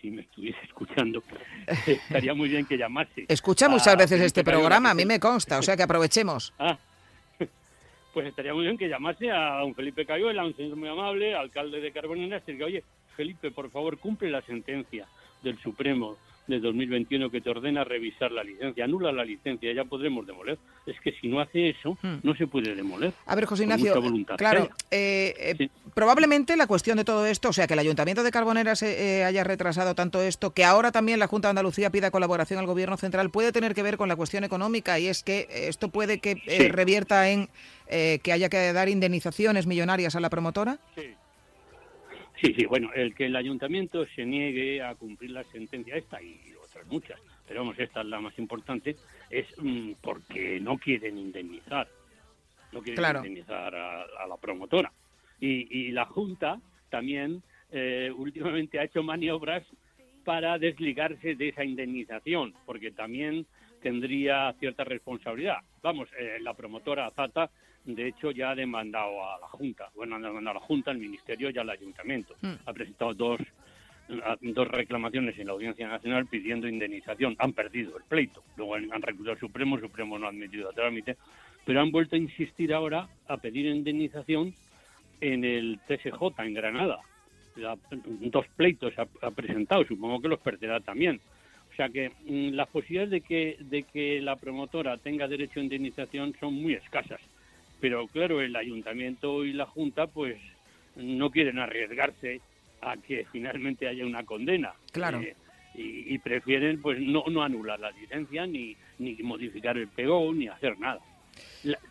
si 0.00 0.10
me 0.10 0.22
estuviese 0.22 0.58
escuchando, 0.64 1.22
estaría 1.86 2.34
muy 2.34 2.48
bien 2.48 2.66
que 2.66 2.76
llamase. 2.76 3.26
Escucha 3.28 3.68
muchas 3.68 3.96
veces 3.96 4.20
este 4.20 4.42
programa, 4.42 4.90
a 4.90 4.94
mí 4.94 5.06
me 5.06 5.20
consta, 5.20 5.58
o 5.60 5.62
sea 5.62 5.76
que 5.76 5.84
aprovechemos. 5.84 6.52
Ah, 6.64 6.78
pues 8.12 8.26
estaría 8.26 8.54
muy 8.54 8.64
bien 8.64 8.76
que 8.76 8.88
llamase 8.88 9.30
a 9.30 9.60
don 9.60 9.74
Felipe 9.74 10.04
Cayola, 10.04 10.44
un 10.44 10.56
señor 10.56 10.76
muy 10.76 10.88
amable, 10.88 11.34
alcalde 11.34 11.80
de 11.80 11.92
Carbonera, 11.92 12.42
y 12.46 12.52
diga, 12.52 12.66
oye, 12.66 12.82
Felipe, 13.16 13.52
por 13.52 13.70
favor, 13.70 13.98
cumple 13.98 14.30
la 14.30 14.42
sentencia 14.42 15.06
del 15.42 15.58
Supremo 15.58 16.16
de 16.46 16.60
2021 16.60 17.30
que 17.30 17.40
te 17.40 17.50
ordena 17.50 17.84
revisar 17.84 18.30
la 18.30 18.44
licencia, 18.44 18.84
anula 18.84 19.12
la 19.12 19.24
licencia, 19.24 19.72
ya 19.72 19.84
podremos 19.84 20.26
demoler. 20.26 20.58
Es 20.86 21.00
que 21.00 21.12
si 21.12 21.28
no 21.28 21.40
hace 21.40 21.70
eso, 21.70 21.96
hmm. 22.02 22.16
no 22.22 22.34
se 22.36 22.46
puede 22.46 22.74
demoler. 22.74 23.12
A 23.26 23.34
ver, 23.34 23.46
José 23.46 23.62
Ignacio, 23.62 23.94
claro, 24.36 24.68
eh, 24.90 25.56
eh, 25.58 25.68
probablemente 25.94 26.56
la 26.56 26.66
cuestión 26.66 26.98
de 26.98 27.04
todo 27.04 27.26
esto, 27.26 27.48
o 27.48 27.52
sea, 27.52 27.66
que 27.66 27.74
el 27.74 27.80
Ayuntamiento 27.80 28.22
de 28.22 28.30
Carboneras 28.30 28.82
eh, 28.82 29.24
haya 29.24 29.44
retrasado 29.44 29.94
tanto 29.94 30.20
esto, 30.20 30.50
que 30.50 30.64
ahora 30.64 30.92
también 30.92 31.18
la 31.18 31.26
Junta 31.26 31.48
de 31.48 31.50
Andalucía 31.50 31.90
pida 31.90 32.10
colaboración 32.10 32.58
al 32.58 32.66
Gobierno 32.66 32.96
Central, 32.96 33.30
puede 33.30 33.52
tener 33.52 33.74
que 33.74 33.82
ver 33.82 33.96
con 33.96 34.08
la 34.08 34.16
cuestión 34.16 34.44
económica 34.44 34.98
y 34.98 35.08
es 35.08 35.22
que 35.22 35.48
esto 35.50 35.88
puede 35.88 36.18
que 36.18 36.34
revierta 36.70 37.30
en 37.30 37.48
que 37.88 38.32
haya 38.32 38.48
que 38.48 38.72
dar 38.72 38.88
indemnizaciones 38.88 39.66
millonarias 39.66 40.16
a 40.16 40.20
la 40.20 40.30
promotora. 40.30 40.78
Sí. 40.94 41.14
Sí, 42.44 42.52
sí, 42.52 42.66
bueno, 42.66 42.90
el 42.94 43.14
que 43.14 43.24
el 43.24 43.36
ayuntamiento 43.36 44.04
se 44.04 44.26
niegue 44.26 44.82
a 44.82 44.94
cumplir 44.96 45.30
la 45.30 45.44
sentencia 45.44 45.96
esta 45.96 46.20
y 46.20 46.38
otras 46.62 46.86
muchas, 46.88 47.18
pero 47.48 47.60
vamos, 47.60 47.78
esta 47.78 48.02
es 48.02 48.06
la 48.06 48.20
más 48.20 48.38
importante, 48.38 48.96
es 49.30 49.46
mm, 49.56 49.92
porque 50.02 50.60
no 50.60 50.76
quieren 50.76 51.16
indemnizar, 51.16 51.88
no 52.70 52.82
quieren 52.82 53.16
indemnizar 53.16 53.74
a, 53.74 54.26
la 54.28 54.36
promotora. 54.36 54.92
Y, 55.40 55.90
la 55.92 56.04
Junta 56.04 56.60
también 56.90 57.42
eh, 57.72 58.12
últimamente 58.14 58.78
ha 58.78 58.84
hecho 58.84 59.02
maniobras 59.02 59.62
para 60.24 60.58
desligarse 60.58 61.36
de 61.36 61.48
esa 61.48 61.64
indemnización, 61.64 62.52
porque 62.66 62.90
también 62.90 63.46
tendría 63.80 64.52
cierta 64.60 64.84
responsabilidad. 64.84 65.60
Vamos, 65.82 66.10
eh, 66.18 66.36
la 66.42 66.52
promotora 66.52 67.10
Zata 67.12 67.50
de 67.84 68.08
hecho 68.08 68.30
ya 68.30 68.50
ha 68.50 68.54
demandado 68.54 69.24
a 69.24 69.38
la 69.38 69.48
Junta, 69.48 69.90
bueno, 69.94 70.16
ha 70.16 70.18
demandado 70.18 70.58
a 70.58 70.60
la 70.60 70.66
Junta, 70.66 70.90
al 70.90 70.98
Ministerio 70.98 71.50
y 71.50 71.58
al 71.58 71.68
Ayuntamiento. 71.70 72.34
Hmm. 72.40 72.54
Ha 72.64 72.72
presentado 72.72 73.14
dos, 73.14 73.40
dos 74.40 74.68
reclamaciones 74.68 75.38
en 75.38 75.46
la 75.46 75.52
Audiencia 75.52 75.86
Nacional 75.86 76.26
pidiendo 76.26 76.66
indemnización. 76.66 77.36
Han 77.38 77.52
perdido 77.52 77.96
el 77.96 78.04
pleito. 78.04 78.42
Luego 78.56 78.74
han 78.74 79.02
recurrido 79.02 79.32
al 79.32 79.38
Supremo, 79.38 79.76
el 79.76 79.82
Supremo 79.82 80.18
no 80.18 80.26
ha 80.26 80.30
admitido 80.30 80.70
a 80.70 80.72
trámite, 80.72 81.16
pero 81.64 81.80
han 81.80 81.90
vuelto 81.90 82.16
a 82.16 82.18
insistir 82.18 82.72
ahora 82.72 83.08
a 83.28 83.36
pedir 83.36 83.66
indemnización 83.66 84.54
en 85.20 85.44
el 85.44 85.78
TSJ, 85.86 86.38
en 86.38 86.54
Granada. 86.54 86.98
dos 87.56 88.46
pleitos 88.56 88.94
ha, 88.98 89.06
ha 89.22 89.30
presentado, 89.30 89.84
supongo 89.84 90.20
que 90.20 90.28
los 90.28 90.40
perderá 90.40 90.80
también. 90.80 91.20
O 91.70 91.76
sea 91.76 91.88
que 91.88 92.10
mm, 92.24 92.54
las 92.54 92.68
posibilidades 92.68 93.10
de 93.10 93.20
que, 93.20 93.56
de 93.60 93.82
que 93.82 94.22
la 94.22 94.36
promotora 94.36 94.96
tenga 94.96 95.28
derecho 95.28 95.60
a 95.60 95.64
indemnización 95.64 96.34
son 96.38 96.54
muy 96.54 96.74
escasas 96.74 97.20
pero 97.80 98.06
claro, 98.08 98.40
el 98.40 98.56
ayuntamiento 98.56 99.44
y 99.44 99.52
la 99.52 99.66
junta 99.66 100.06
pues 100.06 100.36
no 100.96 101.30
quieren 101.30 101.58
arriesgarse 101.58 102.40
a 102.80 102.96
que 102.96 103.26
finalmente 103.32 103.88
haya 103.88 104.04
una 104.04 104.24
condena. 104.24 104.74
Claro. 104.92 105.20
Eh, 105.20 105.34
y, 105.76 106.18
prefieren 106.18 106.80
pues 106.80 107.00
no, 107.00 107.24
no 107.28 107.42
anular 107.42 107.80
la 107.80 107.90
licencia 107.90 108.46
ni, 108.46 108.76
ni 109.00 109.14
modificar 109.24 109.76
el 109.76 109.88
PGO 109.88 110.32
ni 110.32 110.46
hacer 110.46 110.78
nada. 110.78 111.00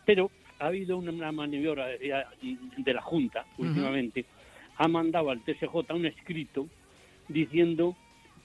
pero 0.05 0.31
ha 0.59 0.67
habido 0.67 0.97
una, 0.97 1.31
maniobra 1.33 1.87
de, 1.87 2.93
la 2.93 3.01
Junta 3.01 3.45
últimamente, 3.57 4.25
ha 4.77 4.87
mandado 4.87 5.29
al 5.31 5.41
TSJ 5.41 5.93
un 5.93 6.05
escrito 6.05 6.67
diciendo 7.27 7.97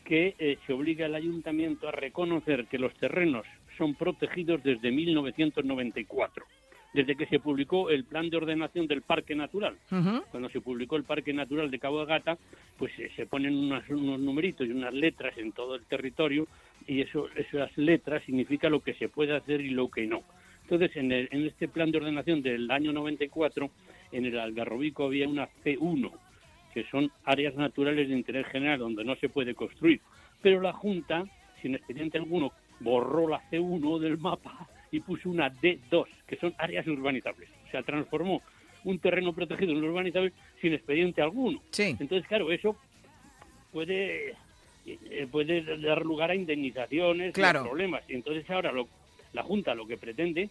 que 0.04 0.34
eh, 0.38 0.58
se 0.66 0.72
obliga 0.72 1.06
al 1.06 1.14
ayuntamiento 1.14 1.86
a 1.86 1.92
reconocer 1.92 2.66
que 2.66 2.78
los 2.78 2.92
terrenos 2.94 3.46
son 3.76 3.94
protegidos 3.94 4.62
desde 4.64 4.90
1994 4.90 6.44
desde 6.98 7.14
que 7.14 7.26
se 7.26 7.38
publicó 7.38 7.90
el 7.90 8.02
plan 8.02 8.28
de 8.28 8.38
ordenación 8.38 8.88
del 8.88 9.02
parque 9.02 9.36
natural. 9.36 9.76
Cuando 10.32 10.48
se 10.48 10.60
publicó 10.60 10.96
el 10.96 11.04
parque 11.04 11.32
natural 11.32 11.70
de 11.70 11.78
Cabo 11.78 12.00
de 12.00 12.06
Gata, 12.06 12.36
pues 12.76 12.92
eh, 12.98 13.08
se 13.14 13.24
ponen 13.24 13.54
unos, 13.56 13.88
numeritos 13.88 14.66
y 14.66 14.72
unas 14.72 14.92
letras 14.92 15.38
en 15.38 15.52
todo 15.52 15.76
el 15.76 15.84
territorio 15.84 16.48
y 16.88 17.00
eso, 17.02 17.28
esas 17.36 17.70
letras 17.78 18.24
significa 18.24 18.68
lo 18.68 18.80
que 18.80 18.94
se 18.94 19.08
puede 19.08 19.36
hacer 19.36 19.60
y 19.60 19.70
lo 19.70 19.88
que 19.88 20.08
no. 20.08 20.24
Entonces, 20.62 20.90
en, 20.96 21.12
en 21.12 21.46
este 21.46 21.68
plan 21.68 21.92
de 21.92 21.98
ordenación 21.98 22.42
del 22.42 22.68
año 22.68 22.92
94, 22.92 23.70
en 24.10 24.26
el 24.26 24.36
Algarrobico 24.36 25.04
había 25.04 25.28
una 25.28 25.48
C1, 25.64 26.10
que 26.74 26.82
son 26.90 27.12
áreas 27.24 27.54
naturales 27.54 28.08
de 28.08 28.14
interés 28.16 28.48
general 28.48 28.80
donde 28.80 29.04
no 29.04 29.14
se 29.16 29.28
puede 29.28 29.54
construir. 29.54 30.00
Pero 30.42 30.60
la 30.60 30.72
Junta, 30.72 31.24
sin 31.62 31.76
expediente 31.76 32.18
alguno, 32.18 32.50
borró 32.80 33.28
la 33.28 33.40
C1 33.50 34.00
del 34.00 34.18
mapa 34.18 34.68
y 34.90 35.00
puso 35.00 35.28
una 35.30 35.52
D2, 35.52 36.06
que 36.26 36.36
son 36.36 36.54
áreas 36.58 36.86
urbanizables. 36.86 37.48
O 37.66 37.70
sea, 37.70 37.82
transformó 37.82 38.42
un 38.84 38.98
terreno 38.98 39.32
protegido 39.32 39.72
en 39.72 39.84
urbanizable 39.84 40.32
sin 40.60 40.72
expediente 40.72 41.20
alguno. 41.20 41.60
Entonces, 41.76 42.26
claro, 42.26 42.50
eso 42.50 42.76
puede 43.72 44.34
eh, 44.86 45.26
puede 45.30 45.62
dar 45.78 46.04
lugar 46.04 46.30
a 46.30 46.34
indemnizaciones, 46.34 47.34
claro. 47.34 47.64
problemas. 47.64 48.02
Y 48.08 48.14
entonces 48.14 48.48
ahora 48.50 48.72
lo, 48.72 48.88
la 49.32 49.42
Junta 49.42 49.74
lo 49.74 49.86
que 49.86 49.98
pretende 49.98 50.48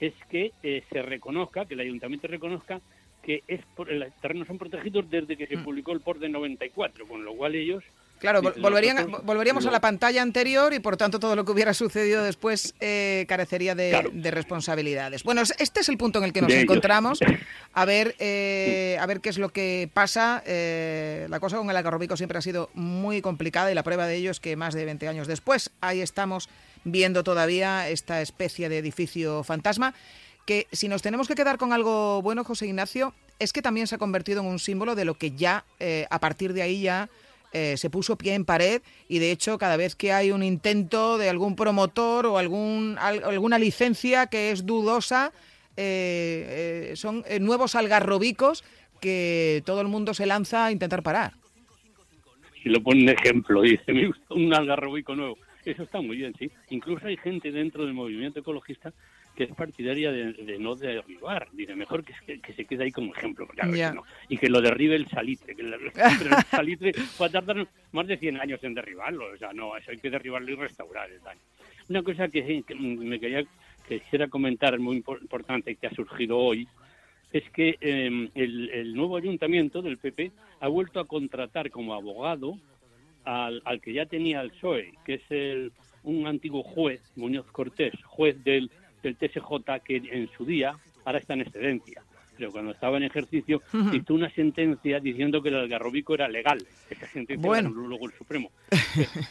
es 0.00 0.12
que 0.28 0.52
eh, 0.62 0.82
se 0.90 1.02
reconozca, 1.02 1.64
que 1.64 1.74
el 1.74 1.80
ayuntamiento 1.80 2.28
reconozca 2.28 2.80
que 3.22 3.42
es 3.48 3.60
por, 3.74 3.90
los 3.90 4.14
terrenos 4.20 4.46
son 4.46 4.58
protegidos 4.58 5.10
desde 5.10 5.36
que 5.36 5.46
se 5.46 5.56
mm. 5.56 5.64
publicó 5.64 5.92
el 5.92 6.00
POR 6.00 6.18
de 6.18 6.28
94, 6.28 7.06
con 7.06 7.24
lo 7.24 7.34
cual 7.34 7.54
ellos 7.54 7.82
Claro, 8.18 8.42
volverían, 8.42 9.10
volveríamos 9.22 9.64
a 9.66 9.70
la 9.70 9.80
pantalla 9.80 10.22
anterior 10.22 10.72
y 10.74 10.80
por 10.80 10.96
tanto 10.96 11.20
todo 11.20 11.36
lo 11.36 11.44
que 11.44 11.52
hubiera 11.52 11.72
sucedido 11.74 12.22
después 12.24 12.74
eh, 12.80 13.24
carecería 13.28 13.74
de, 13.74 13.90
Claro. 13.90 14.10
de 14.12 14.30
responsabilidades. 14.30 15.22
Bueno, 15.22 15.40
es- 15.42 15.54
este 15.58 15.80
es 15.80 15.88
el 15.88 15.96
punto 15.98 16.18
en 16.18 16.24
el 16.24 16.32
que 16.32 16.40
nos 16.40 16.48
De 16.48 16.54
ellos. 16.54 16.64
encontramos. 16.64 17.20
A 17.74 17.84
ver, 17.84 18.16
eh, 18.18 18.96
a 19.00 19.06
ver 19.06 19.20
qué 19.20 19.28
es 19.28 19.38
lo 19.38 19.50
que 19.50 19.88
pasa. 19.94 20.42
Eh, 20.46 21.26
la 21.30 21.38
cosa 21.38 21.58
con 21.58 21.70
el 21.70 21.76
Algarrobico 21.76 22.16
siempre 22.16 22.36
ha 22.38 22.42
sido 22.42 22.70
muy 22.74 23.20
complicada 23.22 23.70
y 23.70 23.74
la 23.74 23.84
prueba 23.84 24.06
de 24.08 24.16
ello 24.16 24.32
es 24.32 24.40
que 24.40 24.56
más 24.56 24.74
de 24.74 24.84
20 24.84 25.06
años 25.06 25.28
después 25.28 25.70
ahí 25.80 26.00
estamos 26.00 26.48
viendo 26.82 27.22
todavía 27.22 27.88
esta 27.88 28.20
especie 28.20 28.68
de 28.68 28.78
edificio 28.78 29.44
fantasma 29.44 29.94
que 30.44 30.66
si 30.72 30.88
nos 30.88 31.02
tenemos 31.02 31.28
que 31.28 31.34
quedar 31.36 31.58
con 31.58 31.72
algo 31.72 32.20
bueno, 32.22 32.42
José 32.42 32.66
Ignacio, 32.66 33.14
es 33.38 33.52
que 33.52 33.62
también 33.62 33.86
se 33.86 33.94
ha 33.94 33.98
convertido 33.98 34.40
en 34.40 34.46
un 34.46 34.58
símbolo 34.58 34.94
de 34.96 35.04
lo 35.04 35.14
que 35.14 35.32
ya 35.32 35.64
a 36.10 36.18
partir 36.20 36.54
de 36.54 36.62
ahí 36.62 36.80
ya 36.82 37.08
eh, 37.52 37.76
se 37.76 37.88
puso 37.90 38.16
pie 38.18 38.34
en 38.34 38.44
pared 38.44 38.82
y 39.08 39.18
de 39.20 39.30
hecho 39.30 39.56
cada 39.58 39.76
vez 39.76 39.94
que 39.96 40.12
hay 40.12 40.30
un 40.32 40.42
intento 40.42 41.16
de 41.18 41.28
algún 41.30 41.56
promotor 41.56 42.26
o 42.26 42.38
algún, 42.38 42.96
al- 42.98 43.24
alguna 43.24 43.58
licencia 43.58 44.26
que 44.26 44.50
es 44.50 44.66
dudosa, 44.66 45.32
eh, 45.76 46.90
eh, 46.92 46.96
son 46.96 47.24
eh, 47.28 47.38
nuevos 47.40 47.74
algarrobicos 47.74 48.64
que 49.00 49.62
todo 49.64 49.80
el 49.80 49.88
mundo 49.88 50.12
se 50.12 50.26
lanza 50.26 50.66
a 50.66 50.72
intentar 50.72 51.02
parar. 51.02 51.32
y 52.64 52.68
lo 52.68 52.82
pone 52.82 53.04
de 53.04 53.12
ejemplo, 53.12 53.62
dice, 53.62 53.92
me 53.92 54.06
gusta 54.08 54.34
un 54.34 54.52
algarrobico 54.52 55.14
nuevo. 55.14 55.38
Eso 55.64 55.82
está 55.82 56.00
muy 56.00 56.16
bien, 56.16 56.32
sí. 56.38 56.50
Incluso 56.70 57.06
hay 57.06 57.16
gente 57.18 57.52
dentro 57.52 57.84
del 57.84 57.92
movimiento 57.94 58.40
ecologista 58.40 58.92
que 59.38 59.44
es 59.44 59.54
partidaria 59.54 60.10
de, 60.10 60.32
de 60.32 60.58
no 60.58 60.74
derribar. 60.74 61.46
Dice, 61.52 61.76
mejor 61.76 62.02
que, 62.04 62.12
se- 62.26 62.40
que 62.40 62.52
se 62.54 62.64
quede 62.64 62.82
ahí 62.82 62.90
como 62.90 63.14
ejemplo. 63.14 63.46
ver 63.46 63.72
Ya. 63.72 63.90
que 63.90 63.94
no. 63.94 64.02
Y 64.28 64.36
que 64.36 64.48
lo 64.48 64.60
derribe 64.60 64.96
el 64.96 65.06
salitre. 65.06 65.54
Que 65.54 65.62
el, 65.62 65.74
el 65.94 66.44
salitre 66.50 66.90
va 67.22 67.26
a 67.26 67.30
tardar 67.30 67.68
más 67.92 68.08
de 68.08 68.16
100 68.16 68.40
años 68.40 68.58
en 68.64 68.74
derribarlo. 68.74 69.26
O 69.32 69.36
sea, 69.36 69.52
no, 69.52 69.76
eso 69.76 69.92
hay 69.92 69.98
que 69.98 70.10
derribarlo 70.10 70.50
y 70.50 70.56
restaurar 70.56 71.08
el 71.08 71.20
daño. 71.22 71.40
Una 71.88 72.02
cosa 72.02 72.26
que, 72.26 72.64
que 72.66 72.74
me 72.74 73.20
quería 73.20 73.44
que 73.86 74.00
quisiera 74.00 74.26
comentar, 74.26 74.76
muy 74.80 75.00
impor- 75.00 75.20
importante, 75.22 75.76
que 75.76 75.86
ha 75.86 75.90
surgido 75.94 76.36
hoy, 76.36 76.66
es 77.32 77.48
que 77.50 77.76
eh, 77.80 78.28
el, 78.34 78.70
el 78.70 78.92
nuevo 78.94 79.16
ayuntamiento 79.16 79.82
del 79.82 79.98
PP 79.98 80.32
ha 80.60 80.66
vuelto 80.66 80.98
a 80.98 81.06
contratar 81.06 81.70
como 81.70 81.94
abogado 81.94 82.58
al, 83.24 83.62
al 83.64 83.80
que 83.80 83.92
ya 83.92 84.04
tenía 84.06 84.40
el 84.40 84.50
PSOE, 84.50 84.94
que 85.04 85.14
es 85.14 85.22
el, 85.30 85.72
un 86.02 86.26
antiguo 86.26 86.62
juez, 86.64 87.00
Muñoz 87.16 87.46
Cortés, 87.52 87.94
juez 88.04 88.42
del, 88.44 88.70
del 89.02 89.16
TSJ, 89.16 89.80
que 89.84 89.96
en 89.96 90.28
su 90.36 90.44
día 90.44 90.74
ahora 91.04 91.18
está 91.18 91.34
en 91.34 91.42
excedencia. 91.42 92.02
Pero 92.36 92.52
cuando 92.52 92.70
estaba 92.70 92.98
en 92.98 93.02
ejercicio, 93.02 93.60
Ujú. 93.74 93.90
dictó 93.90 94.14
una 94.14 94.30
sentencia 94.30 95.00
diciendo 95.00 95.42
que 95.42 95.48
el 95.48 95.56
algarrobico 95.56 96.14
era 96.14 96.28
legal. 96.28 96.64
Esa 96.88 97.08
sentencia 97.08 97.44
Bueno. 97.44 97.70
luego 97.70 98.06
el 98.06 98.12
Supremo. 98.12 98.52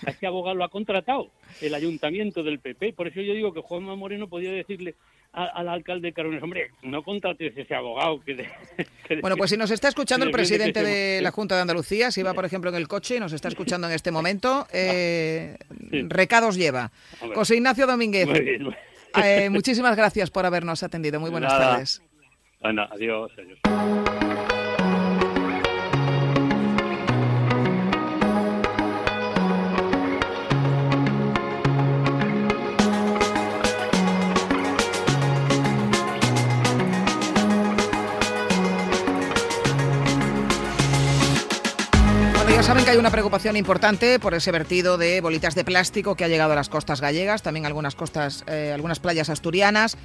A 0.05 0.09
este 0.09 0.27
abogado 0.27 0.55
lo 0.57 0.65
ha 0.65 0.69
contratado 0.69 1.29
el 1.62 1.74
ayuntamiento 1.74 2.43
del 2.43 2.59
PP. 2.59 2.91
Por 2.91 3.07
eso 3.07 3.21
yo 3.21 3.33
digo 3.33 3.53
que 3.53 3.62
Juanma 3.62 3.95
Moreno 3.95 4.27
podía 4.27 4.51
decirle 4.51 4.95
a- 5.31 5.45
al 5.45 5.69
alcalde 5.69 6.12
Carones, 6.12 6.43
hombre, 6.43 6.71
no 6.81 7.01
contrates 7.01 7.55
ese 7.57 7.74
abogado 7.75 8.19
que... 8.19 8.36
de- 8.36 8.50
que 9.07 9.15
de- 9.15 9.21
Bueno, 9.21 9.38
pues 9.38 9.51
si 9.51 9.57
nos 9.57 9.71
está 9.71 9.88
escuchando 9.88 10.25
el 10.25 10.31
presidente 10.33 10.83
de 10.83 11.21
la 11.21 11.31
Junta 11.31 11.55
de 11.55 11.62
Andalucía, 11.62 12.12
si 12.12 12.24
va, 12.24 12.33
por 12.33 12.43
ejemplo, 12.43 12.69
en 12.71 12.75
el 12.75 12.89
coche 12.89 13.15
y 13.15 13.19
nos 13.21 13.31
está 13.31 13.47
escuchando 13.47 13.88
en 13.88 13.93
este 13.93 14.12
momento, 14.17 14.67
eh, 14.74 15.55
Sí. 15.91 16.01
recados 16.09 16.57
lleva. 16.57 16.91
José 17.33 17.55
Ignacio 17.55 17.88
Domínguez, 17.88 18.27
Muy 18.27 18.41
bien, 18.41 18.63
muy 18.63 18.75
eh, 19.24 19.50
muchísimas 19.50 19.95
gracias 19.95 20.29
por 20.29 20.45
habernos 20.45 20.83
atendido. 20.83 21.19
Muy 21.19 21.29
buenas 21.29 21.53
Nada. 21.53 21.71
tardes. 21.71 22.01
Bueno, 22.62 22.88
adiós, 22.91 23.31
adiós. 23.38 24.26
Saben 42.67 42.83
que 42.83 42.91
hay 42.91 42.97
una 42.97 43.12
preocupación 43.12 43.55
importante 43.55 44.19
por 44.19 44.33
ese 44.33 44.51
vertido 44.51 44.97
de 44.97 45.21
bolitas 45.21 45.55
de 45.55 45.63
plástico 45.63 46.15
que 46.15 46.25
ha 46.25 46.27
llegado 46.27 46.51
a 46.51 46.55
las 46.57 46.67
costas 46.67 47.00
gallegas, 47.00 47.41
también 47.41 47.65
algunas 47.65 47.95
costas, 47.95 48.43
eh, 48.45 48.74
algunas 48.74 49.00
playas 49.00 49.29
asturianas. 49.29 49.95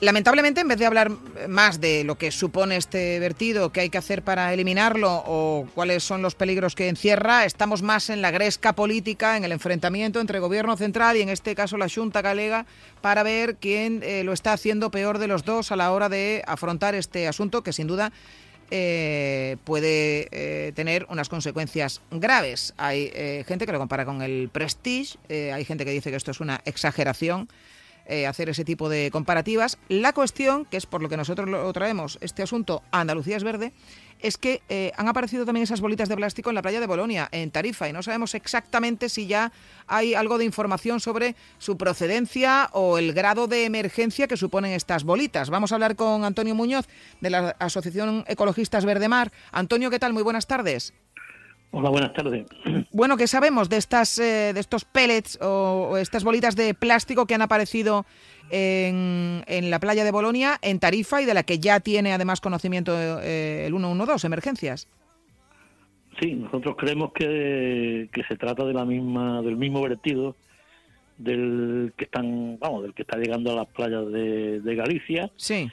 Lamentablemente, 0.00 0.62
en 0.62 0.66
vez 0.66 0.76
de 0.76 0.86
hablar 0.86 1.12
más 1.48 1.80
de 1.80 2.02
lo 2.02 2.18
que 2.18 2.32
supone 2.32 2.76
este 2.76 3.20
vertido, 3.20 3.70
qué 3.70 3.82
hay 3.82 3.90
que 3.90 3.98
hacer 3.98 4.22
para 4.22 4.52
eliminarlo 4.52 5.22
o 5.24 5.68
cuáles 5.76 6.02
son 6.02 6.20
los 6.20 6.34
peligros 6.34 6.74
que 6.74 6.88
encierra, 6.88 7.44
estamos 7.44 7.82
más 7.82 8.10
en 8.10 8.20
la 8.20 8.32
gresca 8.32 8.72
política, 8.72 9.36
en 9.36 9.44
el 9.44 9.52
enfrentamiento 9.52 10.18
entre 10.18 10.40
gobierno 10.40 10.76
central 10.76 11.16
y 11.16 11.22
en 11.22 11.28
este 11.28 11.54
caso 11.54 11.76
la 11.76 11.88
Junta 11.88 12.22
Galega, 12.22 12.66
para 13.00 13.22
ver 13.22 13.54
quién 13.54 14.02
eh, 14.02 14.24
lo 14.24 14.32
está 14.32 14.52
haciendo 14.52 14.90
peor 14.90 15.18
de 15.18 15.28
los 15.28 15.44
dos 15.44 15.70
a 15.70 15.76
la 15.76 15.92
hora 15.92 16.08
de 16.08 16.42
afrontar 16.44 16.96
este 16.96 17.28
asunto 17.28 17.62
que 17.62 17.72
sin 17.72 17.86
duda 17.86 18.10
eh, 18.76 19.56
puede 19.62 20.26
eh, 20.32 20.72
tener 20.72 21.06
unas 21.08 21.28
consecuencias 21.28 22.00
graves. 22.10 22.74
Hay 22.76 23.08
eh, 23.14 23.44
gente 23.46 23.66
que 23.66 23.72
lo 23.72 23.78
compara 23.78 24.04
con 24.04 24.20
el 24.20 24.48
Prestige, 24.48 25.16
hay 25.52 25.64
gente 25.64 25.84
que 25.84 25.92
dice 25.92 26.10
que 26.10 26.16
esto 26.16 26.32
es 26.32 26.40
una 26.40 26.60
exageración 26.64 27.48
hacer 28.28 28.50
ese 28.50 28.64
tipo 28.64 28.90
de 28.90 29.10
comparativas. 29.10 29.78
La 29.88 30.12
cuestión, 30.12 30.66
que 30.66 30.76
es 30.76 30.84
por 30.84 31.00
lo 31.00 31.08
que 31.08 31.16
nosotros 31.16 31.48
lo 31.48 31.72
traemos, 31.72 32.18
este 32.20 32.42
asunto 32.42 32.82
a 32.90 33.00
Andalucía 33.00 33.36
es 33.36 33.44
verde, 33.44 33.72
es 34.20 34.38
que 34.38 34.62
eh, 34.68 34.92
han 34.96 35.08
aparecido 35.08 35.44
también 35.44 35.64
esas 35.64 35.80
bolitas 35.80 36.08
de 36.08 36.16
plástico 36.16 36.50
en 36.50 36.54
la 36.54 36.62
playa 36.62 36.80
de 36.80 36.86
Bolonia, 36.86 37.28
en 37.32 37.50
Tarifa, 37.50 37.88
y 37.88 37.92
no 37.92 38.02
sabemos 38.02 38.34
exactamente 38.34 39.08
si 39.08 39.26
ya 39.26 39.52
hay 39.86 40.14
algo 40.14 40.38
de 40.38 40.44
información 40.44 41.00
sobre 41.00 41.36
su 41.58 41.76
procedencia 41.76 42.70
o 42.72 42.98
el 42.98 43.12
grado 43.12 43.46
de 43.46 43.64
emergencia 43.64 44.26
que 44.26 44.36
suponen 44.36 44.72
estas 44.72 45.04
bolitas. 45.04 45.50
Vamos 45.50 45.72
a 45.72 45.76
hablar 45.76 45.96
con 45.96 46.24
Antonio 46.24 46.54
Muñoz, 46.54 46.86
de 47.20 47.30
la 47.30 47.56
Asociación 47.58 48.24
Ecologistas 48.26 48.84
Verdemar. 48.84 49.32
Antonio, 49.52 49.90
¿qué 49.90 49.98
tal? 49.98 50.12
Muy 50.12 50.22
buenas 50.22 50.46
tardes. 50.46 50.94
Hola, 51.76 51.90
buenas 51.90 52.12
tardes. 52.12 52.46
Bueno, 52.92 53.16
¿qué 53.16 53.26
sabemos 53.26 53.68
de 53.68 53.76
estas 53.76 54.16
eh, 54.20 54.52
de 54.54 54.60
estos 54.60 54.84
pellets 54.84 55.36
o, 55.42 55.88
o 55.90 55.96
estas 55.96 56.22
bolitas 56.22 56.54
de 56.54 56.74
plástico 56.74 57.26
que 57.26 57.34
han 57.34 57.42
aparecido 57.42 58.06
en, 58.50 59.42
en 59.46 59.70
la 59.70 59.78
playa 59.80 60.04
de 60.04 60.10
Bolonia, 60.10 60.58
en 60.62 60.78
Tarifa, 60.78 61.22
y 61.22 61.24
de 61.24 61.34
la 61.34 61.42
que 61.42 61.58
ya 61.58 61.80
tiene 61.80 62.12
además 62.12 62.40
conocimiento 62.40 62.92
eh, 63.22 63.66
el 63.66 63.72
112, 63.72 64.26
emergencias? 64.26 64.88
Sí, 66.20 66.34
nosotros 66.34 66.76
creemos 66.78 67.12
que, 67.12 68.08
que 68.12 68.22
se 68.24 68.36
trata 68.36 68.64
de 68.64 68.72
la 68.72 68.84
misma, 68.84 69.42
del 69.42 69.56
mismo 69.56 69.82
vertido 69.82 70.36
del 71.18 71.92
que 71.96 72.04
están, 72.04 72.58
vamos, 72.58 72.82
del 72.82 72.94
que 72.94 73.02
está 73.02 73.16
llegando 73.18 73.52
a 73.52 73.56
las 73.56 73.66
playas 73.68 74.06
de, 74.10 74.60
de 74.60 74.74
Galicia 74.74 75.30
Sí. 75.36 75.68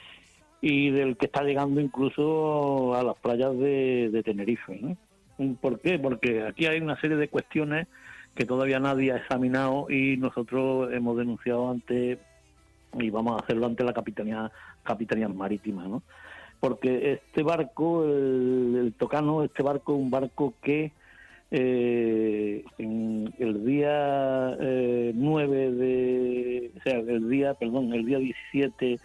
y 0.60 0.90
del 0.90 1.16
que 1.16 1.26
está 1.26 1.42
llegando 1.42 1.80
incluso 1.80 2.94
a 2.94 3.02
las 3.02 3.16
playas 3.16 3.56
de, 3.58 4.10
de 4.10 4.22
Tenerife. 4.22 4.78
¿no? 4.80 4.96
¿Por 5.60 5.80
qué? 5.80 5.98
Porque 5.98 6.42
aquí 6.42 6.66
hay 6.66 6.80
una 6.80 7.00
serie 7.00 7.16
de 7.16 7.28
cuestiones 7.28 7.88
que 8.34 8.44
todavía 8.46 8.78
nadie 8.80 9.12
ha 9.12 9.16
examinado 9.16 9.90
y 9.90 10.16
nosotros 10.16 10.92
hemos 10.92 11.16
denunciado 11.16 11.70
ante 11.70 12.18
y 12.98 13.10
vamos 13.10 13.40
a 13.40 13.44
hacerlo 13.44 13.66
ante 13.66 13.84
la 13.84 13.92
capitanía 13.92 14.50
capitanía 14.82 15.28
marítima, 15.28 15.86
¿no? 15.86 16.02
Porque 16.60 17.12
este 17.12 17.42
barco, 17.42 18.04
el, 18.04 18.76
el 18.80 18.92
Tocano, 18.94 19.42
este 19.42 19.62
barco 19.62 19.94
es 19.94 19.98
un 19.98 20.10
barco 20.10 20.54
que 20.62 20.92
eh, 21.50 22.64
el 22.78 23.64
día 23.66 24.56
eh, 24.58 25.12
9 25.14 25.70
de, 25.72 26.70
o 26.76 26.82
sea, 26.82 26.98
el 26.98 27.28
día, 27.28 27.54
perdón, 27.54 27.92
el 27.92 28.06
día 28.06 28.18
17 28.18 28.98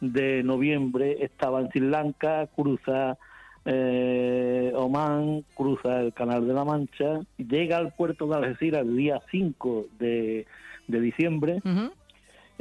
de 0.00 0.42
noviembre 0.42 1.18
estaba 1.20 1.60
en 1.60 1.68
Sri 1.68 1.80
Lanka, 1.80 2.46
cruza 2.56 3.18
eh, 3.64 4.72
Oman, 4.74 5.44
cruza 5.54 6.00
el 6.00 6.12
Canal 6.12 6.46
de 6.46 6.54
la 6.54 6.64
Mancha, 6.64 7.20
llega 7.36 7.76
al 7.76 7.92
puerto 7.92 8.26
de 8.26 8.36
Algeciras 8.36 8.82
el 8.82 8.96
día 8.96 9.20
5 9.30 9.86
de, 9.98 10.46
de 10.88 11.00
diciembre. 11.00 11.60
Ujú. 11.64 11.92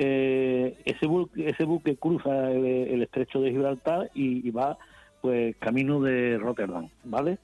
Eh, 0.04 0.78
ese, 0.86 1.06
buque, 1.06 1.48
ese 1.48 1.64
buque 1.64 1.96
cruza 1.96 2.52
el, 2.52 2.66
el 2.66 3.04
estrecho 3.04 3.40
de 3.40 3.52
Gibraltar 3.52 4.10
y, 4.16 4.48
y 4.48 4.50
va 4.50 4.80
pues 5.22 5.56
camino 5.58 6.02
de 6.02 6.40
Rotterdam, 6.40 6.88
¿vale? 7.04 7.38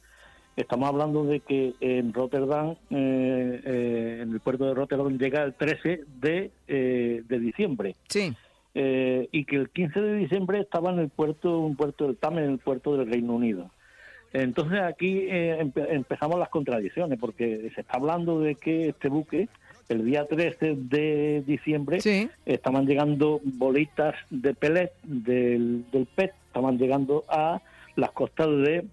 Estamos 0.55 0.89
hablando 0.89 1.23
de 1.23 1.41
que 1.41 1.75
en 1.81 2.13
Rotterdam, 2.13 2.71
eh, 2.89 3.61
eh, 3.63 4.19
en 4.23 4.31
el 4.33 4.39
puerto 4.39 4.65
de 4.65 4.73
Rotterdam, 4.73 5.19
llega 5.19 5.43
el 5.43 5.53
13 5.53 6.01
de, 6.19 6.49
eh, 6.67 7.21
de 7.27 7.39
diciembre 7.39 7.93
Sí. 8.09 8.33
eh, 8.73 9.29
y 9.31 9.45
que 9.45 9.57
el 9.57 9.69
15 9.69 10.01
de 10.01 10.15
diciembre 10.15 10.59
estaba 10.59 10.91
en 10.91 10.97
el 10.97 11.09
puerto, 11.09 11.59
un 11.59 11.75
puerto 11.75 12.07
del 12.07 12.17
TAM, 12.17 12.39
en 12.39 12.49
el 12.53 12.57
puerto 12.57 12.97
del 12.97 13.07
Reino 13.07 13.33
Unido. 13.35 13.69
Entonces 14.33 14.79
aquí 14.81 15.27
eh, 15.29 15.59
empe- 15.61 15.85
empezamos 15.91 16.39
las 16.39 16.49
contradicciones, 16.49 17.19
porque 17.19 17.69
se 17.75 17.81
está 17.81 17.97
hablando 17.97 18.39
de 18.39 18.55
que 18.55 18.89
este 18.89 19.09
buque, 19.09 19.47
el 19.89 20.05
día 20.05 20.25
13 20.25 20.75
de 20.75 21.43
diciembre, 21.45 22.01
Sí. 22.01 22.29
estaban 22.45 22.85
llegando 22.85 23.39
bolitas 23.43 24.15
de 24.29 24.53
pellet 24.53 24.91
del, 25.03 25.85
del 25.91 26.05
PET, 26.07 26.33
estaban 26.47 26.77
llegando 26.77 27.23
a 27.29 27.61
las 27.95 28.11
costas 28.11 28.47
de 28.47 28.85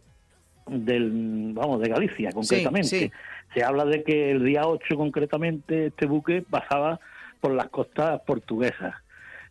del 0.66 1.50
vamos 1.52 1.78
de 1.82 1.90
Galicia 1.90 2.32
concretamente. 2.32 2.88
sí. 2.88 3.10
Se 3.52 3.62
habla 3.62 3.84
de 3.84 4.02
que 4.02 4.30
el 4.30 4.42
día 4.44 4.66
8 4.66 4.96
concretamente 4.96 5.86
este 5.88 6.06
buque 6.06 6.42
pasaba 6.48 7.00
por 7.40 7.52
las 7.52 7.68
costas 7.68 8.22
portuguesas. 8.22 8.94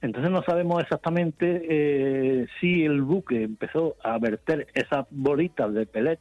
Entonces 0.02 0.32
no 0.32 0.42
sabemos 0.42 0.82
exactamente 0.82 1.62
eh, 1.70 2.48
si 2.60 2.84
el 2.84 3.04
buque 3.04 3.44
empezó 3.44 3.96
a 4.04 4.18
verter 4.18 4.68
esas 4.74 5.06
bolitas 5.12 5.72
de 5.74 5.86
pelet 5.86 6.20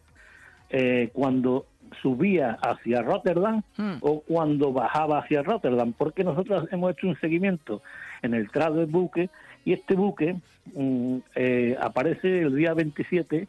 eh, 0.73 1.11
cuando 1.13 1.67
subía 2.01 2.59
hacia 2.63 3.03
Rotterdam 3.03 3.63
Hmm. 3.77 3.97
o 4.01 4.21
cuando 4.23 4.73
bajaba 4.73 5.19
hacia 5.19 5.43
Rotterdam, 5.43 5.93
porque 5.93 6.25
nosotros 6.25 6.67
hemos 6.73 6.93
hecho 6.93 7.07
un 7.07 7.21
seguimiento 7.21 7.83
en 8.23 8.35
el 8.35 8.51
trado 8.51 8.77
del 8.77 8.87
buque 8.87 9.29
y 9.65 9.75
este 9.75 9.95
buque 9.95 10.37
mm, 10.75 11.19
eh, 11.35 11.77
aparece 11.81 12.41
el 12.41 12.57
día 12.57 12.73
27 12.75 13.47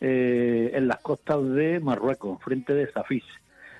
eh, 0.00 0.70
en 0.74 0.88
las 0.88 0.98
costas 1.00 1.38
de 1.54 1.78
Marruecos, 1.80 2.42
frente 2.42 2.74
de 2.74 2.90
Safis, 2.90 3.24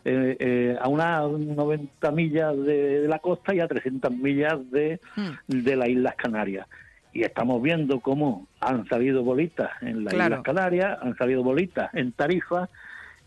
eh, 0.05 0.77
a 0.81 0.89
unas 0.89 1.31
90 1.31 2.11
millas 2.13 2.57
de, 2.59 3.01
de 3.01 3.09
la 3.09 3.19
costa 3.21 3.55
y 3.55 3.61
a 3.61 3.67
300 3.67 4.13
millas 4.13 4.71
de, 4.71 5.01
Hmm. 5.17 5.31
de 5.49 5.77
las 5.77 5.89
Islas 5.89 6.15
Canarias. 6.17 6.67
Y 7.15 7.23
estamos 7.23 7.63
viendo 7.63 8.01
cómo 8.01 8.49
han 8.61 8.87
salido 8.89 9.23
bolitas 9.23 9.71
en 9.81 10.05
las 10.05 10.13
Claro. 10.13 10.35
Islas 10.35 10.45
Canarias, 10.45 10.99
han 11.01 11.17
salido 11.17 11.43
bolitas 11.43 11.95
en 11.95 12.13
Tarifa. 12.13 12.69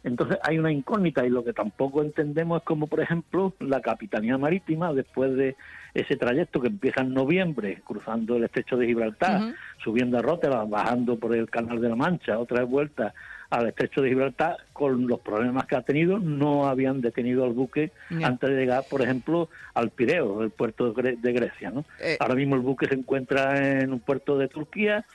Entonces 0.04 0.38
hay 0.44 0.60
una 0.60 0.72
incógnita 0.72 1.26
y 1.26 1.30
lo 1.30 1.44
que 1.44 1.54
tampoco 1.54 2.02
entendemos 2.04 2.60
es 2.60 2.66
como, 2.66 2.88
por 2.88 3.00
ejemplo, 3.00 3.54
la 3.60 3.82
Capitanía 3.82 4.38
Marítima, 4.38 4.94
después 4.94 5.36
de 5.36 5.56
ese 5.94 6.16
trayecto 6.18 6.62
que 6.62 6.68
empieza 6.68 7.02
en 7.02 7.14
noviembre, 7.14 7.82
cruzando 7.84 8.36
el 8.36 8.44
estrecho 8.44 8.78
de 8.78 8.86
Gibraltar, 8.88 9.54
subiendo 9.84 10.20
a 10.20 10.22
Rotterdam, 10.22 10.70
bajando 10.70 11.18
por 11.18 11.34
el 11.36 11.50
Canal 11.50 11.82
de 11.82 11.90
la 11.90 11.96
Mancha, 11.96 12.38
otra 12.38 12.60
vez 12.62 12.70
vuelta 12.70 13.14
al 13.50 13.68
estrecho 13.68 14.02
de 14.02 14.10
Gibraltar, 14.10 14.58
con 14.74 15.08
los 15.08 15.20
problemas 15.22 15.66
que 15.68 15.76
ha 15.76 15.82
tenido, 15.82 16.20
no 16.20 16.68
habían 16.68 17.00
detenido 17.02 17.46
al 17.46 17.54
buque 17.54 17.92
antes 18.24 18.50
de 18.50 18.56
llegar, 18.58 18.84
por 18.90 19.02
ejemplo, 19.02 19.50
al 19.74 19.90
Pireo, 19.90 20.44
el 20.44 20.50
puerto 20.50 20.92
de 20.92 20.94
Gre- 20.94 21.22
de 21.22 21.32
Grecia. 21.34 21.72
¿no? 21.72 21.86
Eh. 22.02 22.18
Ahora 22.20 22.36
mismo 22.36 22.56
el 22.56 22.62
buque 22.62 22.88
se 22.88 22.96
encuentra 22.96 23.80
en 23.82 23.94
un 23.94 24.00
puerto 24.02 24.38
de 24.38 24.48
Turquía 24.50 25.06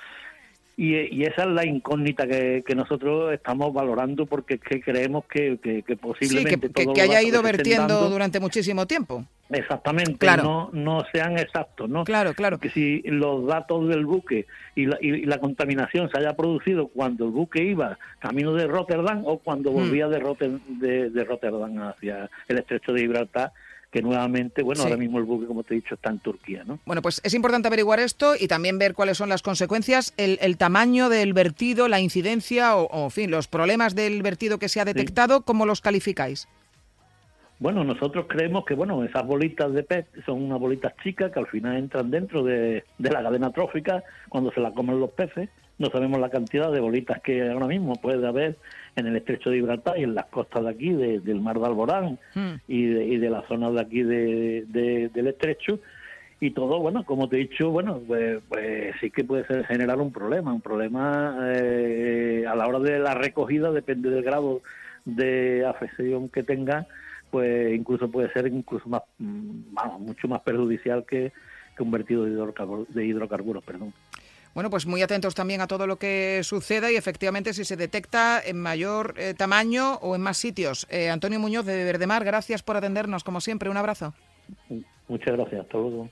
y, 0.76 0.94
y 1.14 1.24
esa 1.24 1.42
es 1.42 1.48
la 1.50 1.66
incógnita 1.66 2.26
que, 2.26 2.62
que 2.66 2.74
nosotros 2.74 3.32
estamos 3.32 3.72
valorando 3.74 4.26
porque 4.26 4.54
es 4.54 4.60
que 4.60 4.80
creemos 4.80 5.24
que, 5.26 5.58
que, 5.62 5.82
que 5.82 5.92
Sí, 5.94 5.96
posiblemente 6.00 6.70
que, 6.70 7.00
haya 7.02 7.22
ido 7.22 7.42
vertiendo 7.42 7.94
dando 7.94 8.10
durante 8.10 8.40
muchísimo 8.40 8.86
tiempo. 8.86 9.24
exactamente 9.50 10.18
Claro. 10.18 10.42
no, 10.44 10.70
no 10.72 11.04
sean 11.12 11.38
exactos, 11.38 11.88
¿no? 11.88 12.04
Claro, 12.04 12.32
claro. 12.34 12.58
que 12.58 12.70
si 12.70 13.02
los 13.04 13.46
datos 13.46 13.88
del 13.88 14.06
buque 14.06 14.46
y 14.74 14.86
la, 14.86 14.96
y 15.00 15.26
la 15.26 15.38
contaminación 15.38 16.08
se 16.10 16.18
haya 16.18 16.34
producido 16.36 16.88
cuando 16.88 17.26
el 17.26 17.30
buque 17.32 17.62
iba 17.62 17.98
camino 18.18 18.54
de 18.54 18.66
Rotterdam 18.66 19.22
o 19.26 19.38
cuando 19.38 19.70
Mm. 19.70 19.74
volvía 19.74 20.08
de, 20.08 20.18
Rotter- 20.20 20.60
de, 20.66 21.10
de 21.10 21.24
Rotterdam 21.24 21.78
hacia 21.82 22.28
el 22.48 22.58
estrecho 22.58 22.92
de 22.92 23.00
Gibraltar, 23.02 23.52
que 23.92 24.00
nuevamente, 24.00 24.62
bueno, 24.62 24.80
Sí. 24.80 24.88
ahora 24.88 24.96
mismo 24.98 25.18
el 25.18 25.24
buque, 25.24 25.46
como 25.46 25.62
te 25.62 25.74
he 25.74 25.76
dicho, 25.76 25.94
está 25.94 26.08
en 26.10 26.18
Turquía, 26.18 26.64
¿no? 26.64 26.78
Bueno, 26.86 27.02
pues 27.02 27.20
es 27.24 27.34
importante 27.34 27.68
averiguar 27.68 28.00
esto 28.00 28.32
y 28.40 28.48
también 28.48 28.78
ver 28.78 28.94
cuáles 28.94 29.18
son 29.18 29.28
las 29.28 29.42
consecuencias, 29.42 30.14
el, 30.16 30.38
el 30.40 30.56
tamaño 30.56 31.10
del 31.10 31.34
vertido, 31.34 31.88
la 31.88 32.00
incidencia 32.00 32.74
o, 32.76 32.86
o, 32.86 33.04
en 33.04 33.10
fin, 33.10 33.30
los 33.30 33.48
problemas 33.48 33.94
del 33.94 34.22
vertido 34.22 34.58
que 34.58 34.70
se 34.70 34.80
ha 34.80 34.86
detectado, 34.86 35.42
¿cómo 35.42 35.66
los 35.66 35.82
calificáis? 35.82 36.48
Bueno, 37.58 37.84
nosotros 37.84 38.26
creemos 38.28 38.64
que 38.64 38.74
bueno 38.74 39.04
esas 39.04 39.24
bolitas 39.24 39.72
de 39.72 39.84
pez 39.84 40.06
son 40.26 40.42
unas 40.42 40.58
bolitas 40.58 40.94
chicas 41.04 41.30
que 41.30 41.38
al 41.38 41.46
final 41.46 41.76
entran 41.76 42.10
dentro 42.10 42.42
de, 42.42 42.82
de 42.98 43.10
la 43.10 43.22
cadena 43.22 43.52
trófica 43.52 44.02
cuando 44.30 44.50
se 44.52 44.60
la 44.60 44.72
comen 44.72 44.98
los 44.98 45.10
peces. 45.10 45.48
No 45.78 45.88
sabemos 45.90 46.18
la 46.18 46.28
cantidad 46.30 46.72
de 46.72 46.80
bolitas 46.80 47.20
que 47.22 47.48
ahora 47.48 47.66
mismo 47.66 47.94
puede 47.96 48.26
haber 48.26 48.56
en 48.96 49.06
el 49.06 49.16
estrecho 49.16 49.50
de 49.50 49.56
Gibraltar 49.56 49.98
y 49.98 50.02
en 50.02 50.14
las 50.14 50.26
costas 50.26 50.64
de 50.64 50.70
aquí, 50.70 50.90
de- 50.92 51.20
del 51.20 51.40
mar 51.40 51.58
de 51.58 51.66
Alborán 51.66 52.18
Hmm. 52.34 52.54
y, 52.68 52.84
de, 52.86 53.06
y 53.06 53.16
de 53.18 53.30
la 53.30 53.42
zona 53.48 53.70
de 53.70 53.80
aquí 53.80 54.02
de- 54.02 54.64
de- 54.68 55.08
del 55.08 55.28
estrecho. 55.28 55.80
Y 56.40 56.50
todo, 56.50 56.80
bueno, 56.80 57.04
como 57.04 57.28
te 57.28 57.36
he 57.36 57.40
dicho, 57.40 57.70
bueno, 57.70 58.00
pues, 58.06 58.40
pues 58.48 58.94
sí 59.00 59.10
que 59.10 59.22
puede 59.24 59.46
ser 59.46 59.64
generar 59.64 59.98
un 60.00 60.12
problema. 60.12 60.52
Un 60.52 60.60
problema 60.60 61.38
eh, 61.54 62.44
a 62.48 62.54
la 62.56 62.66
hora 62.66 62.80
de 62.80 62.98
la 62.98 63.14
recogida, 63.14 63.70
depende 63.70 64.10
del 64.10 64.24
grado 64.24 64.60
de 65.04 65.64
afección 65.64 66.28
que 66.28 66.42
tenga, 66.42 66.86
pues 67.30 67.72
incluso 67.74 68.10
puede 68.10 68.30
ser 68.32 68.46
incluso 68.48 68.88
más, 68.88 69.02
mm, 69.18 69.72
vamos, 69.72 70.00
mucho 70.00 70.28
más 70.28 70.40
perjudicial 70.42 71.04
que, 71.06 71.32
que 71.76 71.82
un 71.82 71.90
vertido 71.92 72.24
de 72.24 72.32
hidrocarburos, 72.32 72.92
de 72.92 73.06
hidrocarburos 73.06 73.64
perdón. 73.64 73.92
Bueno, 74.54 74.68
pues 74.68 74.86
muy 74.86 75.00
atentos 75.02 75.34
también 75.34 75.62
a 75.62 75.66
todo 75.66 75.86
lo 75.86 75.96
que 75.96 76.40
suceda 76.44 76.90
y 76.90 76.96
efectivamente 76.96 77.54
si 77.54 77.64
se 77.64 77.76
detecta 77.76 78.40
en 78.44 78.58
mayor 78.58 79.14
eh, 79.16 79.34
tamaño 79.34 79.94
o 80.02 80.14
en 80.14 80.20
más 80.20 80.36
sitios. 80.36 80.86
Eh, 80.90 81.08
Antonio 81.08 81.40
Muñoz 81.40 81.64
de 81.64 81.84
Verdemar, 81.84 82.24
gracias 82.24 82.62
por 82.62 82.76
atendernos 82.76 83.24
como 83.24 83.40
siempre. 83.40 83.70
Un 83.70 83.78
abrazo. 83.78 84.12
Muchas 85.08 85.36
gracias, 85.36 85.62
hasta 85.62 85.78
luego. 85.78 86.10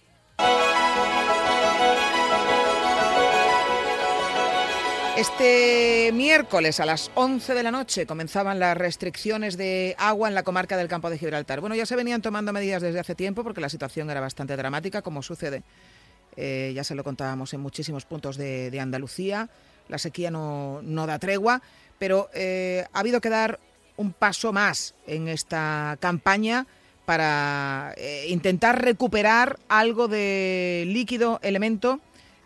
Este 5.21 6.13
miércoles 6.15 6.81
a 6.81 6.87
las 6.87 7.11
11 7.15 7.53
de 7.53 7.63
la 7.63 7.71
noche 7.71 8.07
comenzaban 8.07 8.59
las 8.59 8.75
restricciones 8.75 9.59
de 9.59 9.95
agua 9.99 10.29
en 10.29 10.35
la 10.35 10.45
comarca 10.45 10.79
del 10.79 10.89
Campo 10.89 11.11
de 11.11 11.19
Gibraltar. 11.19 11.61
Bueno, 11.61 11.75
ya 11.75 11.85
se 11.85 11.95
venían 11.95 12.23
tomando 12.23 12.55
medidas 12.55 12.81
desde 12.81 13.01
hace 13.01 13.15
tiempo 13.15 13.45
porque 13.45 13.61
la 13.61 13.69
situación 13.69 14.09
era 14.09 14.21
bastante 14.21 14.57
dramática, 14.57 15.03
como 15.03 15.23
sucede. 15.23 15.63
Eh, 16.37 16.73
ya 16.75 16.85
se 16.85 16.95
lo 16.95 17.05
contábamos 17.05 17.53
en 17.55 17.61
muchísimos 17.61 18.05
puntos 18.05 18.37
de, 18.37 18.79
Andalucía. 18.81 19.49
La 19.89 19.99
sequía 19.99 20.31
no, 20.31 20.81
no 20.83 21.07
da 21.07 21.19
tregua, 21.19 21.63
pero 21.99 22.31
eh, 22.35 22.85
ha 22.93 23.01
habido 23.01 23.21
que 23.21 23.29
dar 23.29 23.59
un 23.97 24.13
paso 24.13 24.53
más 24.53 24.95
en 25.07 25.29
esta 25.29 25.97
campaña 26.01 26.67
para 27.05 27.93
eh, 27.97 28.27
intentar 28.29 28.83
recuperar 28.83 29.59
algo 29.69 30.07
de 30.07 30.85
líquido 30.87 31.41
elemento 31.43 32.01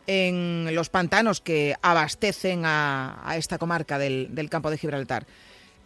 en 0.07 0.75
los 0.75 0.89
pantanos 0.89 1.41
que 1.41 1.77
abastecen 1.83 2.63
a, 2.65 3.35
esta 3.37 3.59
comarca 3.59 3.99
del, 3.99 4.49
campo 4.51 4.71
de 4.71 4.79
Gibraltar. 4.79 5.27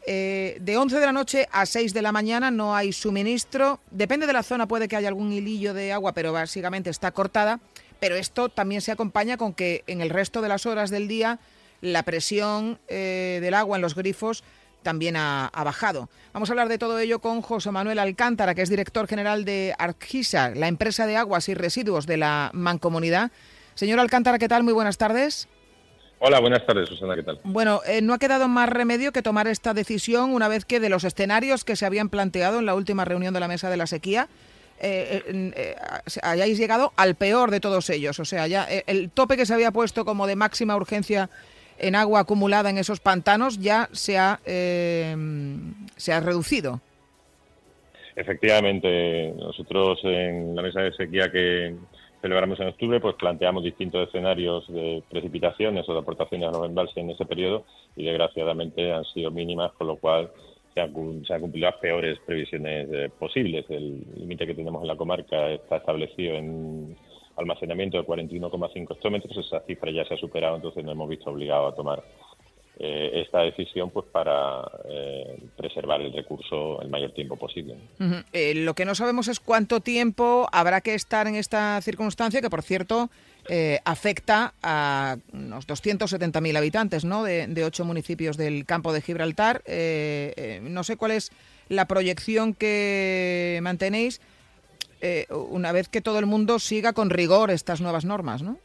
De 0.07 0.75
11 0.79 0.99
de 0.99 1.05
la 1.05 1.13
noche 1.13 1.49
a 1.53 1.67
6 1.67 1.93
de 1.93 2.01
la 2.01 2.13
mañana 2.13 2.51
no 2.51 2.75
hay 2.75 2.93
suministro. 2.93 3.81
Depende 3.91 4.27
de 4.27 4.33
la 4.33 4.43
zona, 4.43 4.67
puede 4.67 4.89
que 4.89 4.97
haya 4.97 5.09
algún 5.09 5.33
hilillo 5.33 5.75
de 5.75 5.93
agua, 5.93 6.15
pero 6.15 6.33
básicamente 6.33 6.89
está 6.89 7.11
cortada. 7.11 7.61
Pero 8.01 8.17
esto 8.17 8.49
también 8.49 8.81
se 8.81 8.93
acompaña 8.93 9.37
con 9.37 9.55
que 9.55 9.85
en 9.87 10.01
el 10.01 10.11
resto 10.11 10.41
de 10.43 10.49
las 10.49 10.67
horas 10.67 10.91
del 10.91 11.09
día 11.09 11.39
la 11.81 12.03
presión 12.03 12.79
eh, 12.89 13.39
del 13.41 13.55
agua 13.55 13.77
en 13.77 13.83
los 13.83 13.95
grifos 13.95 14.45
también 14.83 15.17
ha, 15.17 15.47
ha, 15.47 15.65
bajado. 15.65 16.09
Vamos 16.33 16.49
a 16.49 16.53
hablar 16.53 16.69
de 16.69 16.79
todo 16.79 16.99
ello 16.99 17.19
con 17.19 17.43
José 17.43 17.71
Manuel 17.71 17.99
Alcántara, 17.99 18.55
que 18.55 18.63
es 18.63 18.71
director 18.71 19.07
general 19.07 19.45
de 19.45 19.75
Argisa, 19.79 20.51
la 20.51 20.69
empresa 20.69 21.07
de 21.07 21.17
aguas 21.17 21.49
y 21.49 21.55
residuos 21.55 22.07
de 22.07 22.17
la 22.17 22.51
Mancomunidad. 22.55 23.31
Señor 23.75 24.01
Alcántara, 24.01 24.39
¿qué 24.39 24.49
tal? 24.49 24.63
Muy 24.63 24.73
buenas 24.73 24.99
tardes. 24.99 25.49
Hola, 26.21 26.41
buenas 26.41 26.67
tardes, 26.67 26.89
Susana, 26.89 27.15
¿qué 27.15 27.23
tal? 27.23 27.39
Bueno, 27.45 27.81
eh, 27.87 28.03
no 28.03 28.13
ha 28.13 28.19
quedado 28.19 28.49
más 28.49 28.69
remedio 28.69 29.13
que 29.13 29.23
tomar 29.23 29.47
esta 29.47 29.73
decisión 29.73 30.35
una 30.35 30.49
vez 30.49 30.65
que 30.65 30.81
de 30.81 30.89
los 30.89 31.05
escenarios 31.05 31.65
que 31.65 31.77
se 31.77 31.87
habían 31.87 32.09
planteado 32.09 32.59
en 32.59 32.67
la 32.67 32.75
última 32.75 33.05
reunión 33.05 33.35
de 33.35 33.41
la 33.41 33.47
mesa 33.47 33.71
de 33.71 33.77
la 33.77 33.87
sequía, 33.87 34.29
eh, 34.81 35.23
eh, 35.57 35.77
hayáis 36.23 36.59
llegado 36.59 36.93
al 36.97 37.15
peor 37.15 37.51
de 37.51 37.61
todos 37.61 37.91
ellos. 37.91 38.19
O 38.21 38.25
sea, 38.25 38.47
ya 38.47 38.67
eh, 38.71 38.85
el 38.87 39.11
tope 39.11 39.37
que 39.37 39.47
se 39.47 39.55
había 39.55 39.71
puesto 39.71 40.05
como 40.05 40.27
de 40.27 40.37
máxima 40.37 40.77
urgencia 40.77 41.31
en 41.79 41.95
agua 41.95 42.21
acumulada 42.21 42.71
en 42.71 42.79
esos 42.79 43.01
pantanos 43.01 43.59
ya 43.59 43.89
se 43.93 44.19
ha, 44.19 44.41
eh, 44.45 45.17
se 45.97 46.13
ha 46.13 46.21
reducido. 46.21 46.81
Efectivamente, 48.17 49.33
nosotros 49.37 50.01
en 50.03 50.57
la 50.57 50.63
mesa 50.63 50.81
de 50.81 50.93
sequía 50.93 51.31
que 51.31 51.77
celebramos 52.21 52.59
en 52.59 52.69
octubre, 52.69 52.99
pues 52.99 53.15
planteamos 53.15 53.63
distintos 53.63 54.09
escenarios 54.09 54.67
de 54.73 55.05
precipitaciones 55.09 55.89
o 55.89 55.93
de 55.93 56.01
aportaciones 56.01 56.49
a 56.49 56.53
los 56.53 56.67
embalses 56.67 56.97
en 56.97 57.11
ese 57.11 57.25
periodo 57.25 57.65
y 57.95 58.05
desgraciadamente 58.05 58.93
han 58.93 59.05
sido 59.05 59.31
mínimas, 59.31 59.71
con 59.73 59.87
lo 59.87 59.97
cual 59.97 60.33
se 61.27 61.35
han, 61.35 61.41
cumplido 61.41 61.71
las 61.71 61.81
peores 61.81 62.19
previsiones 62.27 62.89
eh, 62.93 63.11
posibles. 63.19 63.65
El 63.69 64.05
límite 64.17 64.47
que 64.47 64.55
tenemos 64.55 64.83
en 64.83 64.89
la 64.89 64.97
comarca 64.97 65.51
está 65.51 65.79
establecido 65.79 66.35
en 66.35 66.97
almacenamiento 67.37 67.99
de 67.99 68.05
41,5 68.05 68.93
hectómetros, 68.93 69.37
esa 69.37 69.61
cifra 69.61 69.91
ya 69.91 70.05
se 70.05 70.15
ha 70.15 70.17
superado, 70.17 70.57
entonces 70.57 70.85
nos 70.85 70.93
hemos 70.93 71.09
visto 71.09 71.31
obligados 71.31 71.73
a 71.73 71.77
tomar 71.77 72.03
eh, 72.81 73.23
esta 73.25 73.41
decisión 73.41 73.91
pues 73.91 74.07
para 74.07 74.63
eh, 74.89 75.43
preservar 75.57 76.01
el 76.01 76.13
recurso 76.13 76.81
el 76.81 76.89
mayor 76.89 77.11
tiempo 77.11 77.35
posible. 77.37 77.75
Uh 77.99 78.05
-huh. 78.05 78.25
eh, 78.33 78.55
lo 78.55 78.75
que 78.75 78.85
no 78.85 78.95
sabemos 78.95 79.27
es 79.27 79.41
cuánto 79.41 79.81
tiempo 79.81 80.47
habrá 80.53 80.81
que 80.81 80.95
estar 80.95 81.27
en 81.27 81.35
esta 81.35 81.81
circunstancia, 81.81 82.41
que 82.41 82.51
por 82.51 82.63
cierto 82.63 83.11
eh, 83.49 83.81
afecta 83.85 84.55
a 84.63 85.17
unos 85.33 85.67
270.000 85.67 86.57
habitantes 86.57 87.05
¿no? 87.05 87.25
de, 87.25 87.65
ocho 87.65 87.85
municipios 87.85 88.37
del 88.37 88.65
campo 88.67 88.93
de 88.93 89.01
Gibraltar. 89.01 89.63
Eh, 89.67 90.61
no 90.63 90.85
sé 90.85 90.97
cuál 90.97 91.13
es 91.13 91.31
la 91.69 91.87
proyección 91.87 92.55
que 92.55 93.59
mantenéis 93.63 94.21
una 95.31 95.71
vez 95.71 95.89
que 95.89 96.01
todo 96.01 96.19
el 96.19 96.27
mundo 96.27 96.59
siga 96.59 96.93
con 96.93 97.11
rigor 97.11 97.53
estas 97.53 97.81
nuevas 97.81 98.05
normas, 98.05 98.43
¿no? 98.43 98.59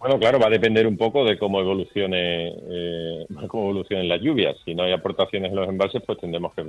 Bueno, 0.00 0.18
claro, 0.18 0.38
va 0.40 0.46
a 0.46 0.50
depender 0.50 0.86
un 0.86 0.96
poco 0.96 1.26
de 1.26 1.38
cómo 1.38 1.60
evolucione, 1.60 2.48
eh, 2.48 3.26
cómo 3.48 3.64
evolucionen 3.64 4.08
las 4.08 4.20
lluvias. 4.22 4.56
Si 4.64 4.74
no 4.74 4.82
hay 4.82 4.92
aportaciones 4.92 5.50
en 5.50 5.56
los 5.56 5.68
embalses, 5.68 6.02
pues 6.06 6.18
tendremos 6.18 6.54
que 6.54 6.64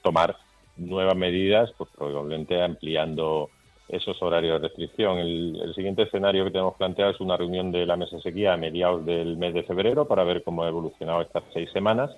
tomar 0.00 0.36
nuevas 0.76 1.16
medidas, 1.16 1.72
pues 1.76 1.90
probablemente 1.96 2.62
ampliando 2.62 3.50
esos 3.92 4.20
horarios 4.22 4.60
de 4.60 4.68
restricción. 4.68 5.18
El, 5.18 5.72
siguiente 5.74 6.02
escenario 6.02 6.44
que 6.44 6.50
tenemos 6.50 6.74
planteado 6.76 7.12
es 7.12 7.20
una 7.20 7.36
reunión 7.36 7.70
de 7.70 7.86
la 7.86 7.96
mesa 7.96 8.18
sequía 8.20 8.54
a 8.54 8.56
mediados 8.56 9.04
del 9.04 9.36
mes 9.36 9.54
de 9.54 9.62
febrero 9.62 10.08
para 10.08 10.24
ver 10.24 10.42
cómo 10.42 10.64
ha 10.64 10.68
evolucionado 10.68 11.20
estas 11.20 11.44
seis 11.52 11.70
semanas 11.72 12.10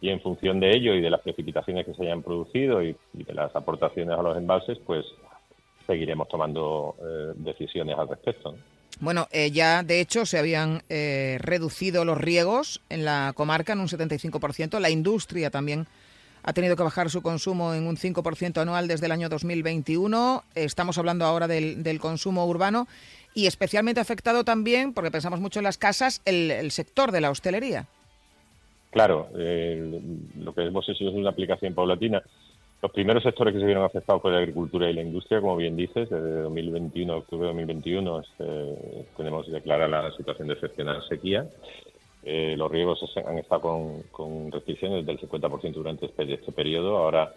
y 0.00 0.08
en 0.08 0.20
función 0.20 0.60
de 0.60 0.74
ello 0.74 0.94
y 0.94 1.00
de 1.00 1.10
las 1.10 1.20
precipitaciones 1.20 1.86
que 1.86 1.94
se 1.94 2.02
hayan 2.02 2.22
producido 2.22 2.82
y, 2.82 2.96
de 3.12 3.34
las 3.34 3.54
aportaciones 3.54 4.18
a 4.18 4.22
los 4.22 4.36
embalses, 4.36 4.78
pues 4.84 5.06
seguiremos 5.86 6.28
tomando 6.28 6.96
eh, 7.00 7.32
decisiones 7.36 7.96
al 7.96 8.08
respecto. 8.08 8.54
Bueno, 8.98 9.28
eh, 9.30 9.50
ya 9.50 9.82
de 9.82 10.00
hecho 10.00 10.26
se 10.26 10.38
habían 10.38 10.82
eh, 10.88 11.38
reducido 11.40 12.04
los 12.04 12.18
riegos 12.18 12.82
en 12.88 13.04
la 13.04 13.32
comarca 13.34 13.72
en 13.72 13.80
un 13.80 13.88
75%. 13.88 14.78
La 14.80 14.90
industria 14.90 15.50
también 15.50 15.86
ha 16.42 16.52
tenido 16.52 16.76
que 16.76 16.82
bajar 16.82 17.10
su 17.10 17.22
consumo 17.22 17.74
en 17.74 17.86
un 17.86 17.96
5% 17.96 18.60
anual 18.60 18.88
desde 18.88 19.06
el 19.06 19.12
año 19.12 19.28
2021. 19.28 20.44
Estamos 20.54 20.98
hablando 20.98 21.24
ahora 21.24 21.48
del, 21.48 22.00
consumo 22.00 22.46
urbano 22.46 22.86
y 23.34 23.46
especialmente 23.46 24.00
afectado 24.00 24.44
también, 24.44 24.92
porque 24.92 25.10
pensamos 25.10 25.40
mucho 25.40 25.60
en 25.60 25.64
las 25.64 25.78
casas, 25.78 26.22
el, 26.24 26.70
sector 26.70 27.12
de 27.12 27.20
la 27.20 27.30
hostelería. 27.30 27.86
Claro, 28.90 29.28
eh, 29.38 30.00
lo 30.38 30.52
que 30.52 30.62
hemos 30.62 30.88
hecho 30.88 31.08
es 31.08 31.14
una 31.14 31.30
aplicación 31.30 31.74
paulatina. 31.74 32.22
Los 32.82 32.92
primeros 32.92 33.22
sectores 33.22 33.52
que 33.52 33.60
se 33.60 33.66
vieron 33.66 33.84
afectados 33.84 34.22
por 34.22 34.32
la 34.32 34.38
agricultura 34.38 34.88
y 34.88 34.94
la 34.94 35.02
industria, 35.02 35.40
como 35.40 35.56
bien 35.56 35.76
dices, 35.76 36.08
desde 36.08 36.42
2021, 36.42 37.14
octubre 37.14 37.48
de 37.48 37.52
2021, 37.52 38.20
este, 38.20 39.06
tenemos 39.18 39.50
declarada 39.52 40.02
la 40.02 40.16
situación 40.16 40.48
de 40.48 40.54
excepcional 40.54 41.02
sequía. 41.06 41.46
Eh, 42.22 42.54
los 42.56 42.70
riegos 42.70 43.00
han 43.24 43.38
estado 43.38 44.02
con, 44.10 44.52
restricciones 44.52 45.06
del 45.06 45.18
50% 45.18 45.72
durante 45.72 46.06
este, 46.06 46.34
este, 46.34 46.52
periodo. 46.52 46.98
Ahora, 46.98 47.32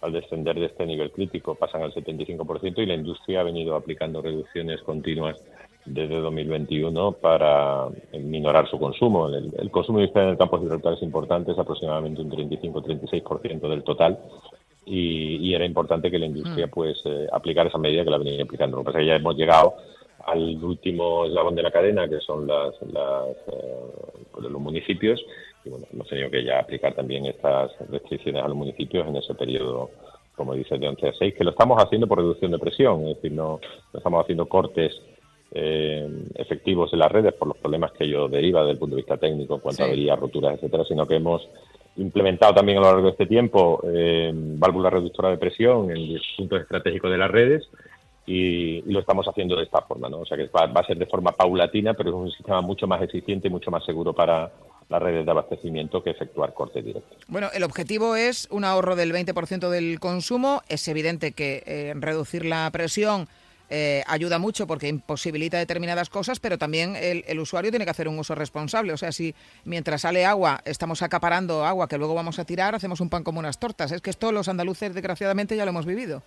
al 0.00 0.12
descender 0.12 0.58
de 0.58 0.66
este 0.66 0.86
nivel 0.86 1.10
crítico, 1.10 1.56
pasan 1.56 1.82
al 1.82 1.92
75% 1.92 2.78
y 2.78 2.86
la 2.86 2.94
industria 2.94 3.40
ha 3.40 3.44
venido 3.44 3.74
aplicando 3.74 4.22
reducciones 4.22 4.80
continuas 4.82 5.42
desde 5.84 6.16
2021 6.20 7.12
para 7.12 7.88
minorar 8.12 8.68
su 8.68 8.78
consumo. 8.78 9.28
El, 9.28 9.70
consumo 9.70 9.98
industrial 9.98 10.26
en 10.26 10.32
el 10.32 10.38
campo 10.38 10.58
de 10.58 10.94
es 10.94 11.02
importante, 11.02 11.52
es 11.52 11.58
aproximadamente 11.58 12.20
un 12.20 12.30
35-36% 12.30 13.68
del 13.68 13.82
total 13.82 14.18
y, 14.84 15.54
era 15.54 15.64
importante 15.64 16.10
que 16.10 16.18
la 16.18 16.26
industria 16.26 16.66
mm. 16.66 16.70
pues 16.70 17.00
eh, 17.04 17.26
aplicara 17.32 17.68
esa 17.68 17.78
medida 17.78 18.04
que 18.04 18.10
la 18.10 18.18
venía 18.18 18.42
aplicando. 18.42 18.76
Lo 18.76 18.82
que 18.82 18.86
pasa 18.86 18.98
es 18.98 19.02
que 19.02 19.08
ya 19.08 19.16
hemos 19.16 19.36
llegado 19.36 19.74
al 20.32 20.62
último 20.62 21.24
eslabón 21.26 21.54
de 21.54 21.62
la 21.62 21.70
cadena, 21.70 22.08
que 22.08 22.20
son 22.20 22.46
las, 22.46 22.74
eh, 22.82 23.56
pues, 24.32 24.50
los 24.50 24.60
municipios, 24.60 25.24
y 25.64 25.70
bueno, 25.70 25.86
hemos 25.92 26.08
tenido 26.08 26.30
que 26.30 26.44
ya 26.44 26.60
aplicar 26.60 26.94
también 26.94 27.26
estas 27.26 27.72
restricciones 27.90 28.42
a 28.42 28.48
los 28.48 28.56
municipios 28.56 29.06
en 29.06 29.16
ese 29.16 29.34
periodo, 29.34 29.90
como 30.36 30.54
dice, 30.54 30.78
de 30.78 30.88
11 30.88 31.08
a 31.08 31.12
6, 31.12 31.34
que 31.34 31.44
lo 31.44 31.50
estamos 31.50 31.82
haciendo 31.82 32.06
por 32.06 32.18
reducción 32.18 32.50
de 32.50 32.58
presión, 32.58 33.02
es 33.06 33.16
decir, 33.16 33.32
no, 33.32 33.60
estamos 33.92 34.22
haciendo 34.22 34.46
cortes 34.46 35.00
eh, 35.52 36.06
efectivos 36.34 36.92
en 36.92 36.98
las 36.98 37.10
redes 37.10 37.32
por 37.32 37.48
los 37.48 37.56
problemas 37.56 37.92
que 37.92 38.04
ello 38.04 38.28
deriva 38.28 38.60
desde 38.60 38.72
el 38.72 38.78
punto 38.78 38.96
de 38.96 39.02
vista 39.02 39.16
técnico, 39.16 39.54
en 39.54 39.60
cuanto 39.60 39.82
a 39.82 39.86
averías, 39.86 40.18
roturas, 40.18 40.54
etcétera, 40.54 40.84
sino 40.84 41.06
que 41.06 41.16
hemos 41.16 41.48
implementado 41.96 42.54
también 42.54 42.78
a 42.78 42.82
lo 42.82 42.86
largo 42.86 43.06
de 43.06 43.10
este 43.10 43.26
tiempo 43.26 43.80
eh, 43.84 44.30
válvulas 44.32 44.92
reductoras 44.92 45.32
de 45.32 45.38
presión 45.38 45.90
en 45.90 46.18
puntos 46.36 46.60
estratégicos 46.60 47.10
de 47.10 47.18
las 47.18 47.30
redes 47.30 47.68
y, 48.28 48.82
lo 48.82 49.00
estamos 49.00 49.26
haciendo 49.26 49.56
de 49.56 49.64
esta 49.64 49.80
forma, 49.82 50.08
¿no? 50.08 50.18
O 50.18 50.26
sea 50.26 50.36
que 50.36 50.46
va, 50.48 50.64
a 50.64 50.86
ser 50.86 50.98
de 50.98 51.06
forma 51.06 51.32
paulatina, 51.32 51.94
pero 51.94 52.10
es 52.10 52.16
un 52.16 52.30
sistema 52.30 52.60
mucho 52.60 52.86
más 52.86 53.00
eficiente 53.02 53.48
y 53.48 53.50
mucho 53.50 53.70
más 53.70 53.84
seguro 53.84 54.12
para 54.12 54.52
las 54.88 55.02
redes 55.02 55.24
de 55.24 55.30
abastecimiento 55.30 56.02
que 56.02 56.10
efectuar 56.10 56.54
cortes 56.54 56.84
directos. 56.84 57.18
Bueno, 57.28 57.48
el 57.52 57.62
objetivo 57.62 58.16
es 58.16 58.48
un 58.50 58.64
ahorro 58.64 58.96
del 58.96 59.12
20% 59.12 59.68
del 59.70 60.00
consumo. 60.00 60.62
Es 60.68 60.86
evidente 60.88 61.32
que 61.32 61.62
eh, 61.66 61.94
reducir 61.96 62.44
la 62.44 62.70
presión 62.70 63.28
eh, 63.70 64.02
ayuda 64.06 64.38
mucho 64.38 64.66
porque 64.66 64.88
imposibilita 64.88 65.58
determinadas 65.58 66.08
cosas, 66.08 66.40
pero 66.40 66.56
también 66.56 66.96
el, 66.96 67.38
usuario 67.38 67.70
tiene 67.70 67.84
que 67.84 67.90
hacer 67.90 68.08
un 68.08 68.18
uso 68.18 68.34
responsable. 68.34 68.92
O 68.92 68.96
sea, 68.96 69.12
si 69.12 69.34
mientras 69.64 70.02
sale 70.02 70.24
agua 70.24 70.60
estamos 70.64 71.02
acaparando 71.02 71.64
agua 71.64 71.88
que 71.88 71.98
luego 71.98 72.14
vamos 72.14 72.38
a 72.38 72.44
tirar, 72.44 72.74
hacemos 72.74 73.00
un 73.00 73.10
pan 73.10 73.24
como 73.24 73.40
unas 73.40 73.58
tortas. 73.58 73.92
Es 73.92 74.00
que 74.00 74.10
esto 74.10 74.32
los 74.32 74.48
andaluces, 74.48 74.94
desgraciadamente, 74.94 75.56
ya 75.56 75.64
lo 75.64 75.70
hemos 75.70 75.86
vivido. 75.86 76.22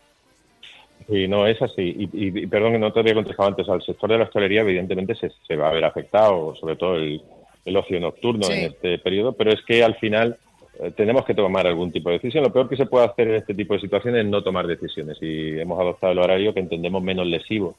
Sí, 1.07 1.27
no, 1.27 1.47
es 1.47 1.61
así. 1.61 2.09
Y, 2.13 2.47
perdón 2.47 2.73
que 2.73 2.79
no 2.79 2.91
te 2.91 2.99
había 2.99 3.13
contestado 3.13 3.49
antes, 3.49 3.67
al 3.69 3.81
sector 3.81 4.09
de 4.09 4.17
la 4.17 4.23
hostelería 4.25 4.61
evidentemente 4.61 5.15
se, 5.15 5.55
va 5.55 5.69
a 5.69 5.73
ver 5.73 5.85
afectado, 5.85 6.55
sobre 6.55 6.75
todo 6.75 6.95
el, 6.95 7.21
ocio 7.75 7.99
nocturno 7.99 8.47
en 8.49 8.71
este 8.71 8.99
periodo, 8.99 9.33
pero 9.33 9.51
es 9.51 9.61
que 9.63 9.83
al 9.83 9.95
final 9.95 10.37
eh, 10.79 10.91
tenemos 10.95 11.25
que 11.25 11.35
tomar 11.35 11.67
algún 11.67 11.91
tipo 11.91 12.09
de 12.09 12.15
decisión. 12.15 12.43
Lo 12.43 12.51
peor 12.51 12.67
que 12.67 12.77
se 12.77 12.85
puede 12.85 13.05
hacer 13.05 13.27
en 13.27 13.35
este 13.35 13.53
tipo 13.53 13.73
de 13.73 13.81
situaciones 13.81 14.21
es 14.21 14.29
no 14.29 14.43
tomar 14.43 14.67
decisiones 14.67 15.17
y 15.21 15.59
hemos 15.59 15.79
adoptado 15.79 16.13
el 16.13 16.19
horario 16.19 16.53
que 16.53 16.59
entendemos 16.59 17.01
menos 17.03 17.27
lesivo. 17.27 17.75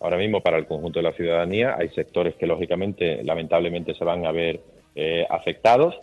Ahora 0.00 0.18
mismo 0.18 0.42
para 0.42 0.58
el 0.58 0.66
conjunto 0.66 0.98
de 0.98 1.04
la 1.04 1.12
ciudadanía 1.12 1.76
hay 1.78 1.88
sectores 1.88 2.34
que 2.34 2.46
lógicamente, 2.46 3.22
lamentablemente, 3.24 3.94
se 3.94 4.04
van 4.04 4.26
a 4.26 4.32
ver 4.32 4.60
eh, 4.94 5.26
afectados, 5.28 5.96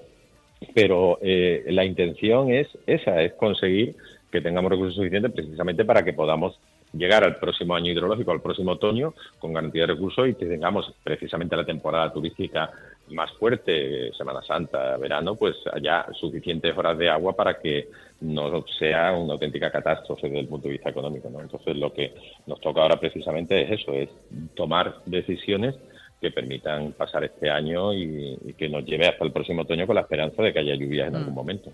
pero 0.73 1.19
eh, 1.21 1.63
la 1.67 1.85
intención 1.85 2.51
es 2.51 2.67
esa, 2.85 3.21
es 3.21 3.33
conseguir 3.33 3.95
que 4.31 4.41
tengamos 4.41 4.71
recursos 4.71 4.95
suficientes 4.95 5.31
precisamente 5.31 5.85
para 5.85 6.03
que 6.03 6.13
podamos 6.13 6.59
llegar 6.93 7.23
al 7.23 7.37
próximo 7.37 7.75
año 7.75 7.91
hidrológico, 7.91 8.31
al 8.31 8.41
próximo 8.41 8.73
otoño, 8.73 9.13
con 9.39 9.53
garantía 9.53 9.83
de 9.83 9.93
recursos 9.93 10.27
y 10.29 10.35
que 10.35 10.45
tengamos 10.45 10.93
precisamente 11.03 11.55
la 11.55 11.65
temporada 11.65 12.13
turística 12.13 12.71
más 13.09 13.31
fuerte, 13.33 14.11
Semana 14.13 14.41
Santa, 14.41 14.95
verano, 14.97 15.35
pues 15.35 15.55
haya 15.73 16.05
suficientes 16.13 16.77
horas 16.77 16.97
de 16.97 17.09
agua 17.09 17.35
para 17.35 17.59
que 17.59 17.89
no 18.21 18.63
sea 18.79 19.11
una 19.13 19.33
auténtica 19.33 19.71
catástrofe 19.71 20.27
desde 20.27 20.39
el 20.41 20.47
punto 20.47 20.67
de 20.67 20.73
vista 20.73 20.89
económico. 20.89 21.29
¿no? 21.29 21.41
Entonces, 21.41 21.75
lo 21.75 21.91
que 21.91 22.13
nos 22.47 22.61
toca 22.61 22.81
ahora 22.81 22.99
precisamente 22.99 23.61
es 23.61 23.81
eso, 23.81 23.93
es 23.93 24.09
tomar 24.55 24.95
decisiones 25.05 25.75
que 26.23 26.31
permitan 26.31 26.93
pasar 26.93 27.25
este 27.25 27.49
año 27.49 27.93
y, 27.93 28.55
que 28.57 28.69
nos 28.69 28.85
lleve 28.85 29.07
hasta 29.07 29.25
el 29.25 29.31
próximo 29.31 29.63
otoño 29.63 29.85
con 29.85 29.95
la 29.95 30.01
esperanza 30.01 30.41
de 30.41 30.53
que 30.53 30.59
haya 30.59 30.73
lluvias 30.75 31.09
en 31.09 31.17
algún 31.17 31.33
mm. 31.33 31.35
momento. 31.35 31.71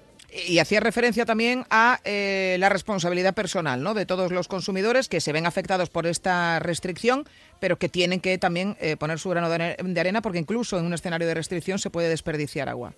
Y 0.47 0.57
hacía 0.57 0.79
referencia 0.79 1.25
también 1.25 1.63
a 1.69 1.99
eh, 2.03 2.57
la 2.59 2.69
responsabilidad 2.69 3.35
personal 3.35 3.81
¿no? 3.83 3.93
de 3.93 4.05
todos 4.05 4.31
los 4.31 4.47
consumidores 4.47 5.07
que 5.07 5.21
se 5.21 5.31
ven 5.31 5.45
afectados 5.45 5.89
por 5.89 6.07
esta 6.07 6.59
restricción, 6.59 7.25
pero 7.59 7.77
que 7.77 7.89
tienen 7.89 8.19
que 8.19 8.37
también 8.37 8.75
eh, 8.81 8.97
poner 8.97 9.19
su 9.19 9.29
grano 9.29 9.49
de 9.49 9.99
arena 9.99 10.21
porque 10.21 10.39
incluso 10.39 10.79
en 10.79 10.85
un 10.85 10.93
escenario 10.93 11.27
de 11.27 11.35
restricción 11.35 11.77
se 11.77 11.91
puede 11.91 12.09
desperdiciar 12.09 12.69
agua. 12.69 12.93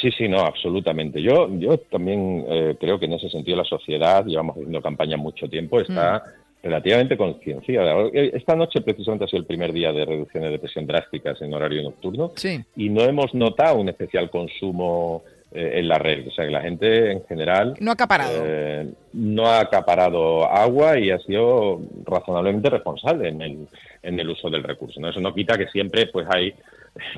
Sí, 0.00 0.10
sí, 0.12 0.28
no, 0.28 0.38
absolutamente. 0.40 1.20
Yo, 1.20 1.48
yo 1.58 1.78
también 1.78 2.44
eh, 2.48 2.76
creo 2.78 3.00
que 3.00 3.06
en 3.06 3.14
ese 3.14 3.28
sentido 3.28 3.56
la 3.56 3.64
sociedad, 3.64 4.24
llevamos 4.24 4.56
haciendo 4.56 4.80
campaña 4.80 5.16
mucho 5.16 5.48
tiempo, 5.48 5.80
está 5.80 6.18
mm 6.24 6.39
relativamente 6.62 7.16
concienciada. 7.16 8.08
Esta 8.12 8.54
noche 8.54 8.80
precisamente 8.82 9.24
ha 9.24 9.28
sido 9.28 9.40
el 9.40 9.46
primer 9.46 9.72
día 9.72 9.92
de 9.92 10.04
reducciones 10.04 10.50
de 10.50 10.58
presión 10.58 10.86
drásticas 10.86 11.40
en 11.40 11.54
horario 11.54 11.82
nocturno 11.82 12.32
y 12.76 12.88
no 12.90 13.02
hemos 13.02 13.34
notado 13.34 13.76
un 13.76 13.88
especial 13.88 14.28
consumo 14.30 15.22
eh, 15.52 15.78
en 15.78 15.88
la 15.88 15.98
red. 15.98 16.28
O 16.28 16.30
sea, 16.30 16.44
que 16.44 16.50
la 16.50 16.60
gente 16.60 17.12
en 17.12 17.24
general... 17.24 17.74
No 17.80 17.90
ha 17.90 17.94
acaparado. 17.94 18.42
Eh, 18.44 18.88
no 19.14 19.46
ha 19.46 19.60
acaparado 19.60 20.44
agua 20.44 20.98
y 20.98 21.10
ha 21.10 21.18
sido 21.18 21.80
razonablemente 22.04 22.68
responsable 22.68 23.28
en 23.28 23.40
el, 23.40 23.66
en 24.02 24.20
el 24.20 24.28
uso 24.28 24.50
del 24.50 24.62
recurso. 24.62 25.00
¿no? 25.00 25.08
Eso 25.08 25.20
no 25.20 25.34
quita 25.34 25.56
que 25.56 25.68
siempre 25.68 26.06
pues 26.08 26.26
hay, 26.30 26.54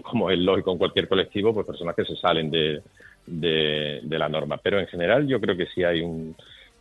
como 0.03 0.31
es 0.31 0.39
lógico 0.39 0.71
en 0.71 0.79
cualquier 0.79 1.09
colectivo, 1.09 1.53
pues 1.53 1.67
personas 1.67 1.97
que 1.97 2.05
se 2.05 2.17
salen 2.17 2.51
de, 2.51 2.81
de 3.27 4.19
la 4.19 4.29
norma. 4.29 4.57
Pero 4.63 4.79
en 4.79 4.87
general 4.87 5.27
yo 5.27 5.41
creo 5.41 5.57
que 5.57 5.67
sí 5.67 5.83
hay 5.83 6.01
un 6.01 6.37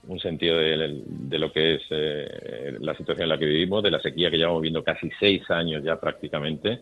un 0.08 0.20
sentido 0.20 0.58
de, 0.58 1.38
lo 1.38 1.52
que 1.52 1.76
es 1.76 1.82
eh, 1.90 2.78
la 2.80 2.96
situación 2.96 3.24
en 3.24 3.30
la 3.30 3.38
que 3.38 3.46
vivimos, 3.46 3.84
de 3.84 3.92
la 3.92 4.02
sequía 4.02 4.32
que 4.32 4.38
llevamos 4.38 4.62
viendo 4.62 4.84
casi 4.84 5.10
seis 5.20 5.50
años 5.50 5.84
ya 5.84 6.00
prácticamente 6.00 6.82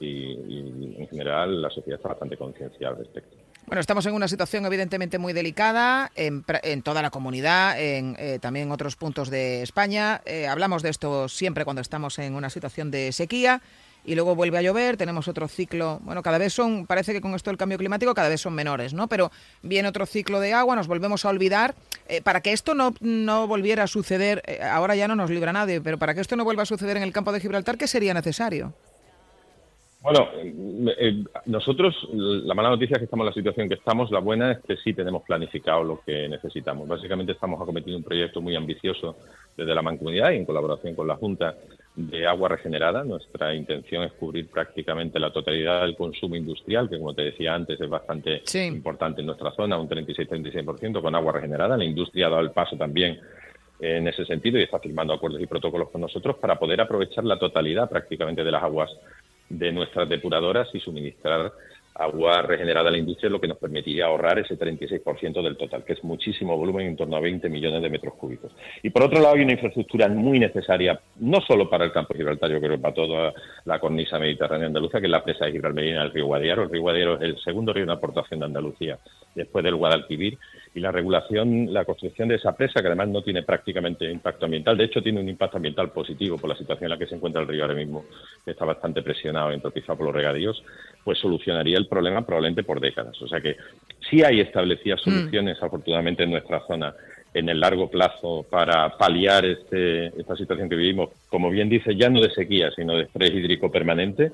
y, 0.00 0.96
en 0.98 1.08
general 1.08 1.60
la 1.62 1.70
sociedad 1.70 1.98
está 1.98 2.10
bastante 2.10 2.36
concienciada 2.36 2.94
al 2.94 2.98
respecto. 2.98 3.36
Bueno, 3.66 3.80
estamos 3.80 4.04
en 4.06 4.14
una 4.14 4.26
situación 4.26 4.64
evidentemente 4.66 5.18
muy 5.18 5.32
delicada 5.32 6.10
en, 6.16 6.42
toda 6.82 7.02
la 7.02 7.10
comunidad, 7.10 7.80
en 7.80 8.16
eh, 8.18 8.38
también 8.40 8.66
en 8.66 8.72
otros 8.72 8.96
puntos 8.96 9.30
de 9.30 9.62
España. 9.62 10.22
Eh, 10.24 10.46
hablamos 10.46 10.82
de 10.82 10.90
esto 10.90 11.28
siempre 11.28 11.64
cuando 11.64 11.82
estamos 11.82 12.18
en 12.18 12.34
una 12.34 12.50
situación 12.50 12.90
de 12.90 13.12
sequía 13.12 13.62
y 14.04 14.14
luego 14.14 14.34
vuelve 14.34 14.58
a 14.58 14.62
llover, 14.62 14.96
tenemos 14.96 15.28
otro 15.28 15.48
ciclo, 15.48 16.00
bueno, 16.02 16.22
cada 16.22 16.38
vez 16.38 16.52
son, 16.52 16.86
parece 16.86 17.12
que 17.12 17.20
con 17.20 17.34
esto 17.34 17.50
del 17.50 17.58
cambio 17.58 17.78
climático 17.78 18.14
cada 18.14 18.28
vez 18.28 18.40
son 18.40 18.54
menores, 18.54 18.94
¿no? 18.94 19.08
Pero 19.08 19.30
viene 19.62 19.88
otro 19.88 20.06
ciclo 20.06 20.40
de 20.40 20.52
agua, 20.52 20.76
nos 20.76 20.88
volvemos 20.88 21.24
a 21.24 21.28
olvidar. 21.28 21.74
Eh, 22.08 22.22
para 22.22 22.40
que 22.40 22.52
esto 22.52 22.74
no, 22.74 22.94
no 23.00 23.46
volviera 23.46 23.84
a 23.84 23.86
suceder, 23.86 24.42
eh, 24.46 24.60
ahora 24.62 24.96
ya 24.96 25.08
no 25.08 25.16
nos 25.16 25.30
libra 25.30 25.52
nadie, 25.52 25.80
pero 25.80 25.98
para 25.98 26.14
que 26.14 26.20
esto 26.20 26.36
no 26.36 26.44
vuelva 26.44 26.62
a 26.62 26.66
suceder 26.66 26.96
en 26.96 27.02
el 27.02 27.12
campo 27.12 27.32
de 27.32 27.40
Gibraltar, 27.40 27.76
¿qué 27.78 27.86
sería 27.86 28.14
necesario? 28.14 28.74
Bueno, 30.02 30.28
eh, 30.98 31.22
nosotros, 31.44 31.94
la 32.12 32.54
mala 32.54 32.70
noticia 32.70 32.94
es 32.94 33.00
que 33.00 33.04
estamos 33.04 33.24
en 33.24 33.28
la 33.28 33.34
situación 33.34 33.68
que 33.68 33.74
estamos, 33.74 34.10
la 34.10 34.20
buena 34.20 34.52
es 34.52 34.58
que 34.60 34.76
sí 34.78 34.94
tenemos 34.94 35.22
planificado 35.24 35.84
lo 35.84 36.00
que 36.00 36.26
necesitamos. 36.26 36.88
Básicamente 36.88 37.32
estamos 37.32 37.60
acometiendo 37.60 37.98
un 37.98 38.04
proyecto 38.04 38.40
muy 38.40 38.56
ambicioso 38.56 39.16
desde 39.54 39.74
la 39.74 39.82
mancomunidad 39.82 40.30
y 40.30 40.36
en 40.36 40.46
colaboración 40.46 40.94
con 40.94 41.06
la 41.06 41.16
Junta 41.16 41.54
de 41.96 42.26
agua 42.26 42.48
regenerada. 42.50 43.04
Nuestra 43.04 43.54
intención 43.54 44.04
es 44.04 44.12
cubrir 44.12 44.48
prácticamente 44.48 45.18
la 45.18 45.32
totalidad 45.32 45.82
del 45.82 45.96
consumo 45.96 46.36
industrial, 46.36 46.88
que 46.88 46.98
como 46.98 47.14
te 47.14 47.22
decía 47.22 47.54
antes 47.54 47.80
es 47.80 47.88
bastante 47.88 48.42
importante 48.66 49.20
en 49.20 49.26
nuestra 49.26 49.52
zona, 49.52 49.78
un 49.78 49.88
36-36% 49.88 51.00
con 51.02 51.14
agua 51.14 51.32
regenerada. 51.32 51.76
La 51.76 51.84
industria 51.84 52.26
ha 52.26 52.30
dado 52.30 52.42
el 52.42 52.52
paso 52.52 52.76
también 52.76 53.18
en 53.80 54.06
ese 54.08 54.24
sentido 54.24 54.58
y 54.58 54.62
está 54.62 54.78
firmando 54.78 55.14
acuerdos 55.14 55.40
y 55.40 55.46
protocolos 55.46 55.90
con 55.90 56.02
nosotros 56.02 56.36
para 56.36 56.58
poder 56.58 56.80
aprovechar 56.80 57.24
la 57.24 57.38
totalidad 57.38 57.88
prácticamente 57.88 58.44
de 58.44 58.50
las 58.50 58.62
aguas 58.62 58.90
de 59.48 59.72
nuestras 59.72 60.08
depuradoras 60.08 60.68
y 60.74 60.80
suministrar 60.80 61.52
agua 62.00 62.42
regenerada 62.42 62.88
a 62.88 62.92
la 62.92 62.98
industria, 62.98 63.30
lo 63.30 63.40
que 63.40 63.48
nos 63.48 63.58
permitiría 63.58 64.06
ahorrar 64.06 64.38
ese 64.38 64.58
36% 64.58 65.42
del 65.42 65.56
total, 65.56 65.84
que 65.84 65.94
es 65.94 66.04
muchísimo 66.04 66.56
volumen, 66.56 66.86
en 66.86 66.96
torno 66.96 67.16
a 67.16 67.20
20 67.20 67.48
millones 67.48 67.82
de 67.82 67.90
metros 67.90 68.14
cúbicos. 68.14 68.52
Y 68.82 68.90
por 68.90 69.04
otro 69.04 69.20
lado, 69.20 69.36
hay 69.36 69.42
una 69.42 69.52
infraestructura 69.52 70.08
muy 70.08 70.38
necesaria, 70.38 71.00
no 71.20 71.40
solo 71.40 71.70
para 71.70 71.84
el 71.84 71.92
campo 71.92 72.12
de 72.12 72.18
Gibraltar, 72.18 72.50
yo 72.50 72.60
creo 72.60 72.72
que 72.72 72.82
para 72.82 72.94
toda 72.94 73.32
la 73.64 73.78
cornisa 73.78 74.18
mediterránea 74.18 74.66
andaluza, 74.66 75.00
que 75.00 75.06
es 75.06 75.10
la 75.10 75.24
presa 75.24 75.46
de 75.46 75.52
Gibraltar 75.52 75.70
del 75.70 76.10
río 76.10 76.26
Guadiaro. 76.26 76.64
El 76.64 76.70
río 76.70 76.82
Guadiaro 76.82 77.14
es 77.16 77.22
el 77.22 77.38
segundo 77.40 77.72
río 77.72 77.86
de 77.86 77.92
aportación 77.92 78.40
de 78.40 78.46
Andalucía, 78.46 78.98
después 79.34 79.64
del 79.64 79.76
Guadalquivir, 79.76 80.38
y 80.74 80.80
la 80.80 80.92
regulación, 80.92 81.72
la 81.72 81.84
construcción 81.84 82.28
de 82.28 82.36
esa 82.36 82.56
presa, 82.56 82.80
que 82.80 82.86
además 82.86 83.08
no 83.08 83.22
tiene 83.22 83.42
prácticamente 83.42 84.10
impacto 84.10 84.44
ambiental, 84.44 84.76
de 84.76 84.84
hecho 84.84 85.02
tiene 85.02 85.20
un 85.20 85.28
impacto 85.28 85.56
ambiental 85.56 85.90
positivo 85.90 86.38
por 86.38 86.48
la 86.48 86.56
situación 86.56 86.84
en 86.84 86.90
la 86.90 86.98
que 86.98 87.08
se 87.08 87.16
encuentra 87.16 87.42
el 87.42 87.48
río 87.48 87.62
ahora 87.62 87.74
mismo, 87.74 88.04
que 88.44 88.52
está 88.52 88.64
bastante 88.64 89.02
presionado 89.02 89.50
y 89.50 89.54
entropizado 89.54 89.98
por 89.98 90.06
los 90.06 90.14
regadíos, 90.14 90.62
pues 91.02 91.18
solucionaría 91.18 91.76
el 91.76 91.88
problema 91.88 92.24
probablemente 92.24 92.62
por 92.62 92.80
décadas. 92.80 93.20
O 93.20 93.26
sea 93.26 93.40
que 93.40 93.56
sí 94.08 94.22
hay 94.22 94.40
establecidas 94.40 95.00
mm. 95.04 95.10
soluciones, 95.10 95.62
afortunadamente, 95.62 96.22
en 96.22 96.30
nuestra 96.30 96.60
zona 96.66 96.94
en 97.32 97.48
el 97.48 97.60
largo 97.60 97.88
plazo 97.88 98.44
para 98.48 98.96
paliar 98.96 99.44
este, 99.44 100.06
esta 100.20 100.36
situación 100.36 100.68
que 100.68 100.76
vivimos, 100.76 101.10
como 101.28 101.50
bien 101.50 101.68
dice, 101.68 101.94
ya 101.94 102.10
no 102.10 102.20
de 102.20 102.30
sequía, 102.30 102.70
sino 102.74 102.96
de 102.96 103.04
estrés 103.04 103.32
hídrico 103.32 103.70
permanente, 103.70 104.32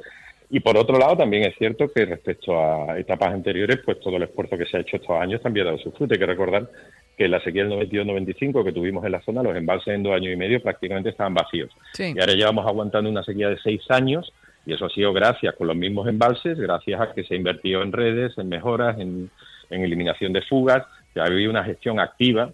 y 0.50 0.60
por 0.60 0.76
otro 0.76 0.98
lado, 0.98 1.16
también 1.16 1.44
es 1.44 1.56
cierto 1.58 1.90
que 1.92 2.04
respecto 2.04 2.58
a 2.58 2.98
etapas 2.98 3.32
anteriores, 3.32 3.80
pues 3.84 3.98
todo 4.00 4.16
el 4.16 4.22
esfuerzo 4.24 4.56
que 4.56 4.66
se 4.66 4.76
ha 4.76 4.80
hecho 4.80 4.96
estos 4.96 5.20
años 5.20 5.42
también 5.42 5.66
ha 5.66 5.70
dado 5.70 5.82
su 5.82 5.90
fruto. 5.92 6.14
Hay 6.14 6.20
que 6.20 6.26
recordar 6.26 6.70
que 7.16 7.26
la 7.28 7.40
sequía 7.40 7.64
del 7.64 7.72
92-95 7.90 8.64
que 8.64 8.72
tuvimos 8.72 9.04
en 9.04 9.12
la 9.12 9.22
zona, 9.22 9.42
los 9.42 9.56
embalses 9.56 9.94
en 9.94 10.02
dos 10.02 10.14
años 10.14 10.32
y 10.32 10.36
medio 10.36 10.62
prácticamente 10.62 11.10
estaban 11.10 11.34
vacíos. 11.34 11.70
Y 11.98 12.20
ahora 12.20 12.34
llevamos 12.34 12.66
aguantando 12.66 13.10
una 13.10 13.24
sequía 13.24 13.48
de 13.48 13.58
seis 13.58 13.82
años 13.88 14.32
y 14.66 14.74
eso 14.74 14.86
ha 14.86 14.90
sido 14.90 15.12
gracias 15.12 15.54
con 15.54 15.66
los 15.66 15.76
mismos 15.76 16.08
embalses, 16.08 16.58
gracias 16.58 17.00
a 17.00 17.12
que 17.12 17.24
se 17.24 17.34
ha 17.34 17.36
invertido 17.36 17.82
en 17.82 17.92
redes, 17.92 18.36
en 18.36 18.48
mejoras, 18.48 18.98
en, 19.00 19.30
en 19.70 19.82
eliminación 19.82 20.32
de 20.32 20.42
fugas, 20.42 20.84
que 21.14 21.20
ha 21.20 21.24
habido 21.24 21.50
una 21.50 21.64
gestión 21.64 21.98
activa 21.98 22.50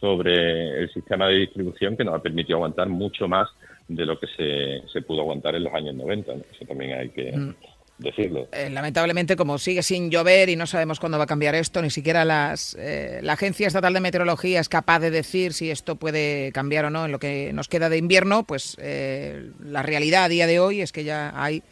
sobre 0.00 0.80
el 0.80 0.92
sistema 0.92 1.28
de 1.28 1.36
distribución 1.36 1.96
que 1.96 2.04
nos 2.04 2.14
ha 2.14 2.22
permitido 2.22 2.56
aguantar 2.56 2.88
mucho 2.88 3.28
más 3.28 3.48
de 3.88 4.06
lo 4.06 4.18
que 4.18 4.26
se, 4.36 4.88
se 4.92 5.02
pudo 5.02 5.20
aguantar 5.20 5.54
en 5.54 5.64
los 5.64 5.74
años 5.74 5.94
90. 5.94 6.32
Eso 6.32 6.64
también 6.66 6.98
hay 6.98 7.08
que 7.10 7.36
mm. 7.36 7.54
decirlo. 7.98 8.48
Eh, 8.52 8.68
lamentablemente, 8.70 9.36
como 9.36 9.58
sigue 9.58 9.82
sin 9.82 10.10
llover 10.10 10.48
y 10.48 10.56
no 10.56 10.66
sabemos 10.66 10.98
cuándo 10.98 11.18
va 11.18 11.24
a 11.24 11.28
cambiar 11.28 11.54
esto, 11.54 11.80
ni 11.82 11.90
siquiera 11.90 12.24
las, 12.24 12.76
eh, 12.78 13.20
la 13.22 13.34
Agencia 13.34 13.66
Estatal 13.66 13.92
de 13.92 14.00
Meteorología 14.00 14.60
es 14.60 14.68
capaz 14.68 15.00
de 15.00 15.10
decir 15.10 15.52
si 15.52 15.70
esto 15.70 15.96
puede 15.96 16.50
cambiar 16.52 16.86
o 16.86 16.90
no 16.90 17.04
en 17.04 17.12
lo 17.12 17.18
que 17.18 17.52
nos 17.52 17.68
queda 17.68 17.88
de 17.88 17.98
invierno, 17.98 18.44
pues 18.44 18.76
eh, 18.80 19.50
la 19.60 19.82
realidad 19.82 20.24
a 20.24 20.28
día 20.28 20.46
de 20.46 20.58
hoy 20.58 20.80
es 20.80 20.92
que 20.92 21.04
ya 21.04 21.32
hay 21.40 21.62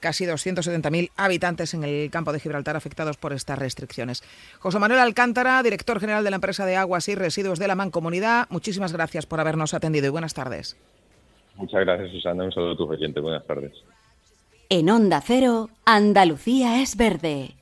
casi 0.00 0.24
270.000 0.24 1.10
habitantes 1.16 1.74
en 1.74 1.82
el 1.82 2.08
campo 2.10 2.32
de 2.32 2.38
Gibraltar 2.40 2.76
afectados 2.76 3.16
por 3.16 3.32
estas 3.32 3.58
restricciones. 3.58 4.22
José 4.60 4.78
Manuel 4.78 5.00
Alcántara, 5.00 5.60
director 5.62 5.98
general 5.98 6.22
de 6.22 6.30
la 6.30 6.36
empresa 6.36 6.64
de 6.66 6.76
aguas 6.76 7.08
y 7.08 7.16
residuos 7.16 7.58
de 7.58 7.66
la 7.66 7.74
Mancomunidad, 7.74 8.46
muchísimas 8.48 8.92
gracias 8.92 9.26
por 9.26 9.40
habernos 9.40 9.74
atendido 9.74 10.06
y 10.06 10.10
buenas 10.10 10.34
tardes. 10.34 10.76
Muchas 11.58 11.80
gracias, 11.80 12.10
Susana. 12.12 12.44
Un 12.44 12.52
saludo 12.52 12.72
a 12.72 12.76
tus 12.76 12.88
oyentes. 12.88 13.22
Buenas 13.22 13.46
tardes. 13.46 13.72
En 14.70 14.88
Onda 14.90 15.20
Cero, 15.20 15.68
Andalucía 15.84 16.80
es 16.80 16.96
verde. 16.96 17.57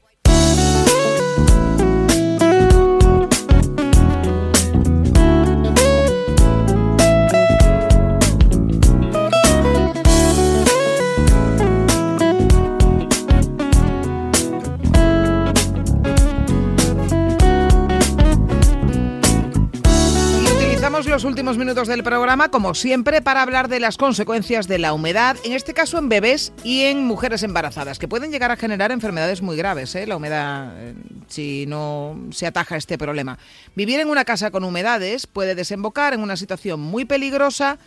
Los 21.17 21.25
últimos 21.25 21.57
minutos 21.57 21.89
del 21.89 22.03
programa, 22.03 22.51
como 22.51 22.75
siempre, 22.75 23.23
para 23.23 23.41
hablar 23.41 23.69
de 23.69 23.81
las 23.81 23.97
consecuencias 23.97 24.69
de 24.69 24.79
la 24.79 24.93
humedad, 24.93 25.39
en 25.45 25.55
este 25.55 25.73
caso 25.73 25.97
en 25.97 26.11
bebés 26.11 26.53
y 26.63 26.83
en 26.83 27.07
mujeres 27.07 27.43
embarazadas, 27.43 27.99
que 27.99 28.07
pueden 28.07 28.31
llegar 28.31 28.51
a 28.51 28.57
generar 28.57 28.93
enfermedades 28.93 29.41
muy 29.41 29.57
graves, 29.57 29.95
¿eh? 29.95 30.07
la 30.07 30.17
humedad, 30.17 30.75
eh, 30.77 30.95
si 31.27 31.65
no 31.69 32.21
se 32.33 32.47
ataja 32.47 32.77
este 32.77 32.99
problema. 32.99 33.39
Vivir 33.75 33.99
en 33.99 34.11
una 34.11 34.27
casa 34.27 34.51
con 34.51 34.63
humedades 34.63 35.27
puede 35.27 35.55
desembocar 35.55 36.13
en 36.13 36.21
una 36.21 36.37
situación 36.37 36.81
muy 36.81 37.07
peligrosa, 37.07 37.79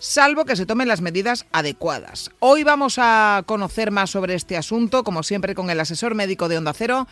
salvo 0.00 0.44
que 0.44 0.56
se 0.56 0.66
tomen 0.66 0.88
las 0.88 1.02
medidas 1.02 1.46
adecuadas. 1.52 2.32
Hoy 2.40 2.64
vamos 2.64 2.96
a 2.98 3.44
conocer 3.46 3.92
más 3.92 4.10
sobre 4.10 4.34
este 4.34 4.56
asunto, 4.56 5.04
como 5.04 5.22
siempre, 5.22 5.54
con 5.54 5.70
el 5.70 5.78
asesor 5.78 6.16
médico 6.16 6.48
de 6.48 6.58
Onda 6.58 6.72
Cero, 6.72 7.06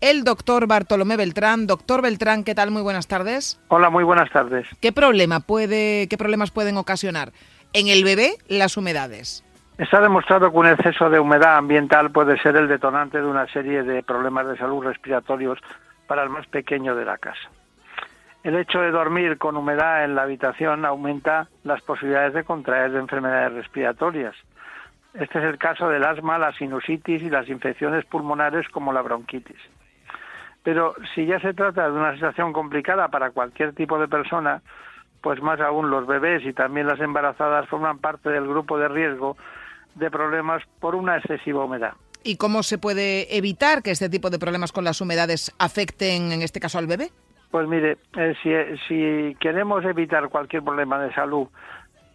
el 0.00 0.24
doctor 0.24 0.66
Bartolomé 0.66 1.16
Beltrán. 1.16 1.66
Doctor 1.66 2.02
Beltrán, 2.02 2.44
¿qué 2.44 2.54
tal? 2.54 2.70
Muy 2.70 2.82
buenas 2.82 3.06
tardes. 3.06 3.60
Hola, 3.68 3.90
muy 3.90 4.04
buenas 4.04 4.30
tardes. 4.30 4.66
¿Qué 4.80 4.92
problema 4.92 5.40
puede, 5.40 6.08
qué 6.08 6.18
problemas 6.18 6.50
pueden 6.50 6.76
ocasionar 6.76 7.32
en 7.72 7.88
el 7.88 8.04
bebé 8.04 8.34
las 8.48 8.76
humedades? 8.76 9.44
Está 9.78 10.00
demostrado 10.00 10.50
que 10.50 10.56
un 10.56 10.68
exceso 10.68 11.10
de 11.10 11.20
humedad 11.20 11.58
ambiental 11.58 12.10
puede 12.10 12.38
ser 12.38 12.56
el 12.56 12.66
detonante 12.66 13.18
de 13.18 13.26
una 13.26 13.46
serie 13.48 13.82
de 13.82 14.02
problemas 14.02 14.48
de 14.48 14.56
salud 14.56 14.84
respiratorios 14.84 15.58
para 16.06 16.22
el 16.22 16.30
más 16.30 16.46
pequeño 16.46 16.94
de 16.94 17.04
la 17.04 17.18
casa. 17.18 17.50
El 18.42 18.56
hecho 18.56 18.80
de 18.80 18.90
dormir 18.90 19.38
con 19.38 19.56
humedad 19.56 20.04
en 20.04 20.14
la 20.14 20.22
habitación 20.22 20.84
aumenta 20.84 21.48
las 21.64 21.82
posibilidades 21.82 22.32
de 22.32 22.44
contraer 22.44 22.94
enfermedades 22.94 23.52
respiratorias. 23.52 24.34
Este 25.14 25.38
es 25.38 25.44
el 25.44 25.58
caso 25.58 25.88
del 25.88 26.04
asma, 26.04 26.38
la 26.38 26.52
sinusitis 26.52 27.22
y 27.22 27.28
las 27.28 27.48
infecciones 27.48 28.04
pulmonares 28.04 28.68
como 28.68 28.92
la 28.92 29.02
bronquitis. 29.02 29.58
Pero 30.66 30.96
si 31.14 31.26
ya 31.26 31.38
se 31.38 31.54
trata 31.54 31.88
de 31.88 31.92
una 31.92 32.12
situación 32.14 32.52
complicada 32.52 33.06
para 33.06 33.30
cualquier 33.30 33.72
tipo 33.72 34.00
de 34.00 34.08
persona, 34.08 34.62
pues 35.20 35.40
más 35.40 35.60
aún 35.60 35.90
los 35.90 36.08
bebés 36.08 36.44
y 36.44 36.52
también 36.52 36.88
las 36.88 36.98
embarazadas 36.98 37.68
forman 37.68 38.00
parte 38.00 38.30
del 38.30 38.48
grupo 38.48 38.76
de 38.76 38.88
riesgo 38.88 39.36
de 39.94 40.10
problemas 40.10 40.64
por 40.80 40.96
una 40.96 41.18
excesiva 41.18 41.64
humedad. 41.64 41.92
¿Y 42.24 42.36
cómo 42.36 42.64
se 42.64 42.78
puede 42.78 43.36
evitar 43.36 43.84
que 43.84 43.92
este 43.92 44.08
tipo 44.08 44.28
de 44.28 44.40
problemas 44.40 44.72
con 44.72 44.82
las 44.82 45.00
humedades 45.00 45.54
afecten, 45.60 46.32
en 46.32 46.42
este 46.42 46.58
caso, 46.58 46.78
al 46.78 46.88
bebé? 46.88 47.10
Pues 47.52 47.68
mire, 47.68 47.98
eh, 48.16 48.34
si, 48.42 48.50
si 48.88 49.36
queremos 49.36 49.84
evitar 49.84 50.28
cualquier 50.30 50.64
problema 50.64 50.98
de 50.98 51.14
salud 51.14 51.46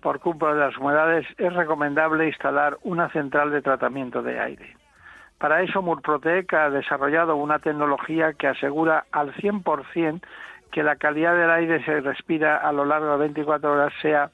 por 0.02 0.20
culpa 0.20 0.54
de 0.54 0.60
las 0.60 0.78
humedades, 0.78 1.26
es 1.38 1.54
recomendable 1.54 2.28
instalar 2.28 2.78
una 2.84 3.10
central 3.14 3.50
de 3.52 3.62
tratamiento 3.62 4.22
de 4.22 4.42
aire. 4.42 4.81
Para 5.42 5.64
eso 5.64 5.82
Murprotec 5.82 6.54
ha 6.54 6.70
desarrollado 6.70 7.36
una 7.36 7.58
tecnología 7.58 8.34
que 8.34 8.48
asegura 8.48 9.06
al 9.12 9.34
100% 9.34 10.22
que 10.72 10.84
la 10.84 10.98
calidad 10.98 11.36
del 11.36 11.50
aire 11.50 11.84
se 11.84 12.00
respira 12.00 12.58
a 12.58 12.72
lo 12.72 12.86
largo 12.86 13.14
de 13.14 13.18
24 13.18 13.72
horas 13.72 13.92
sea, 14.04 14.30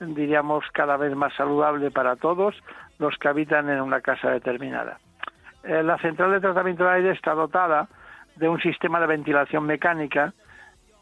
diríamos, 0.00 0.64
cada 0.72 0.96
vez 0.96 1.14
más 1.14 1.32
saludable 1.34 1.92
para 1.92 2.16
todos 2.16 2.60
los 2.98 3.16
que 3.18 3.28
habitan 3.28 3.70
en 3.70 3.80
una 3.80 4.00
casa 4.00 4.30
determinada. 4.30 4.98
Eh, 5.62 5.84
la 5.84 5.98
central 5.98 6.32
de 6.32 6.40
tratamiento 6.40 6.82
de 6.82 6.90
aire 6.90 7.10
está 7.12 7.32
dotada 7.32 7.86
de 8.34 8.48
un 8.48 8.60
sistema 8.60 8.98
de 8.98 9.06
ventilación 9.06 9.64
mecánica 9.64 10.34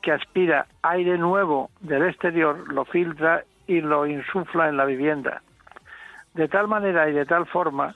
que 0.02 0.12
aspira 0.12 0.66
aire 0.82 1.16
nuevo 1.16 1.70
del 1.80 2.02
exterior, 2.02 2.70
lo 2.70 2.84
filtra 2.84 3.44
y 3.66 3.80
lo 3.80 4.06
insufla 4.06 4.68
en 4.68 4.76
la 4.76 4.84
vivienda. 4.84 5.40
De 6.34 6.48
tal 6.48 6.68
manera 6.68 7.08
y 7.08 7.14
de 7.14 7.24
tal 7.24 7.46
forma 7.46 7.94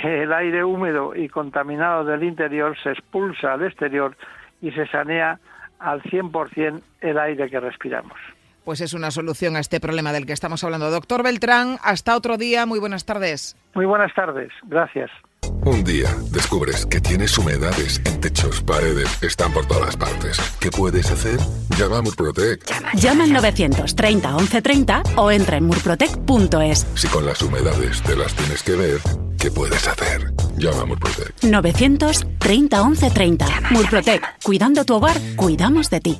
que 0.00 0.22
el 0.22 0.32
aire 0.32 0.64
húmedo 0.64 1.14
y 1.14 1.28
contaminado 1.28 2.04
del 2.04 2.22
interior 2.22 2.76
se 2.82 2.90
expulsa 2.90 3.54
al 3.54 3.64
exterior 3.64 4.16
y 4.60 4.70
se 4.72 4.86
sanea 4.86 5.38
al 5.78 6.02
100% 6.02 6.80
el 7.00 7.18
aire 7.18 7.50
que 7.50 7.60
respiramos. 7.60 8.18
Pues 8.64 8.80
es 8.80 8.94
una 8.94 9.10
solución 9.10 9.56
a 9.56 9.60
este 9.60 9.78
problema 9.78 10.12
del 10.12 10.24
que 10.24 10.32
estamos 10.32 10.64
hablando. 10.64 10.90
Doctor 10.90 11.22
Beltrán, 11.22 11.76
hasta 11.82 12.16
otro 12.16 12.38
día. 12.38 12.64
Muy 12.64 12.78
buenas 12.78 13.04
tardes. 13.04 13.56
Muy 13.74 13.84
buenas 13.84 14.14
tardes. 14.14 14.50
Gracias. 14.64 15.10
Un 15.64 15.84
día 15.84 16.08
descubres 16.30 16.86
que 16.86 17.00
tienes 17.00 17.36
humedades 17.36 18.00
en 18.06 18.20
techos, 18.20 18.62
paredes, 18.62 19.22
están 19.22 19.52
por 19.52 19.66
todas 19.66 19.96
partes. 19.96 20.38
¿Qué 20.60 20.70
puedes 20.70 21.10
hacer? 21.10 21.38
Llama 21.78 21.98
a 21.98 22.02
Murprotec. 22.02 22.64
Llama 22.94 23.24
al 23.24 23.32
930 23.32 24.28
1130 24.30 25.02
o 25.16 25.30
entra 25.30 25.58
en 25.58 25.64
murprotec.es. 25.64 26.86
Si 26.94 27.08
con 27.08 27.26
las 27.26 27.42
humedades 27.42 28.02
te 28.02 28.16
las 28.16 28.34
tienes 28.34 28.62
que 28.62 28.72
ver, 28.72 29.00
¿qué 29.44 29.50
puedes 29.50 29.86
hacer? 29.86 30.32
Llama 30.56 30.80
a 30.80 30.86
Murprotec. 30.86 31.42
930 31.42 32.82
1130. 32.82 33.46
Murprotec. 33.72 34.42
Cuidando 34.42 34.86
tu 34.86 34.94
hogar, 34.94 35.20
cuidamos 35.36 35.90
de 35.90 36.00
ti. 36.00 36.18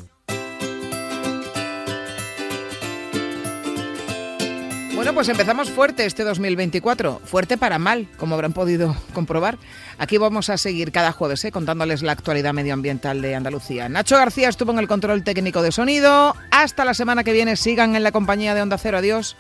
Bueno, 4.95 5.15
pues 5.15 5.29
empezamos 5.31 5.71
fuerte 5.71 6.05
este 6.05 6.23
2024, 6.23 7.23
fuerte 7.25 7.57
para 7.57 7.79
mal, 7.79 8.09
como 8.19 8.35
habrán 8.35 8.53
podido 8.53 8.95
comprobar. 9.15 9.59
Aquí 9.97 10.19
vamos 10.19 10.51
a 10.51 10.59
seguir 10.59 10.93
cada 10.93 11.13
jueves 11.13 11.45
¿eh? 11.47 11.51
contándoles 11.51 12.03
la 12.03 12.13
actualidad 12.13 12.53
medioambiental 12.53 13.23
de 13.23 13.35
Andalucía. 13.35 13.89
Nacho 13.89 14.19
García 14.19 14.51
estuvo 14.51 14.73
en 14.73 14.81
el 14.81 14.89
control 14.89 15.25
técnico 15.25 15.63
de 15.63 15.73
sonido. 15.73 16.37
Hasta 16.51 16.85
la 16.85 16.93
semana 16.93 17.25
que 17.25 17.33
viene, 17.33 17.57
sigan 17.57 17.97
en 17.97 18.03
la 18.03 18.13
compañía 18.13 18.55
de 18.55 18.61
Onda 18.61 18.77
Cero. 18.77 18.99
Adiós. 18.99 19.35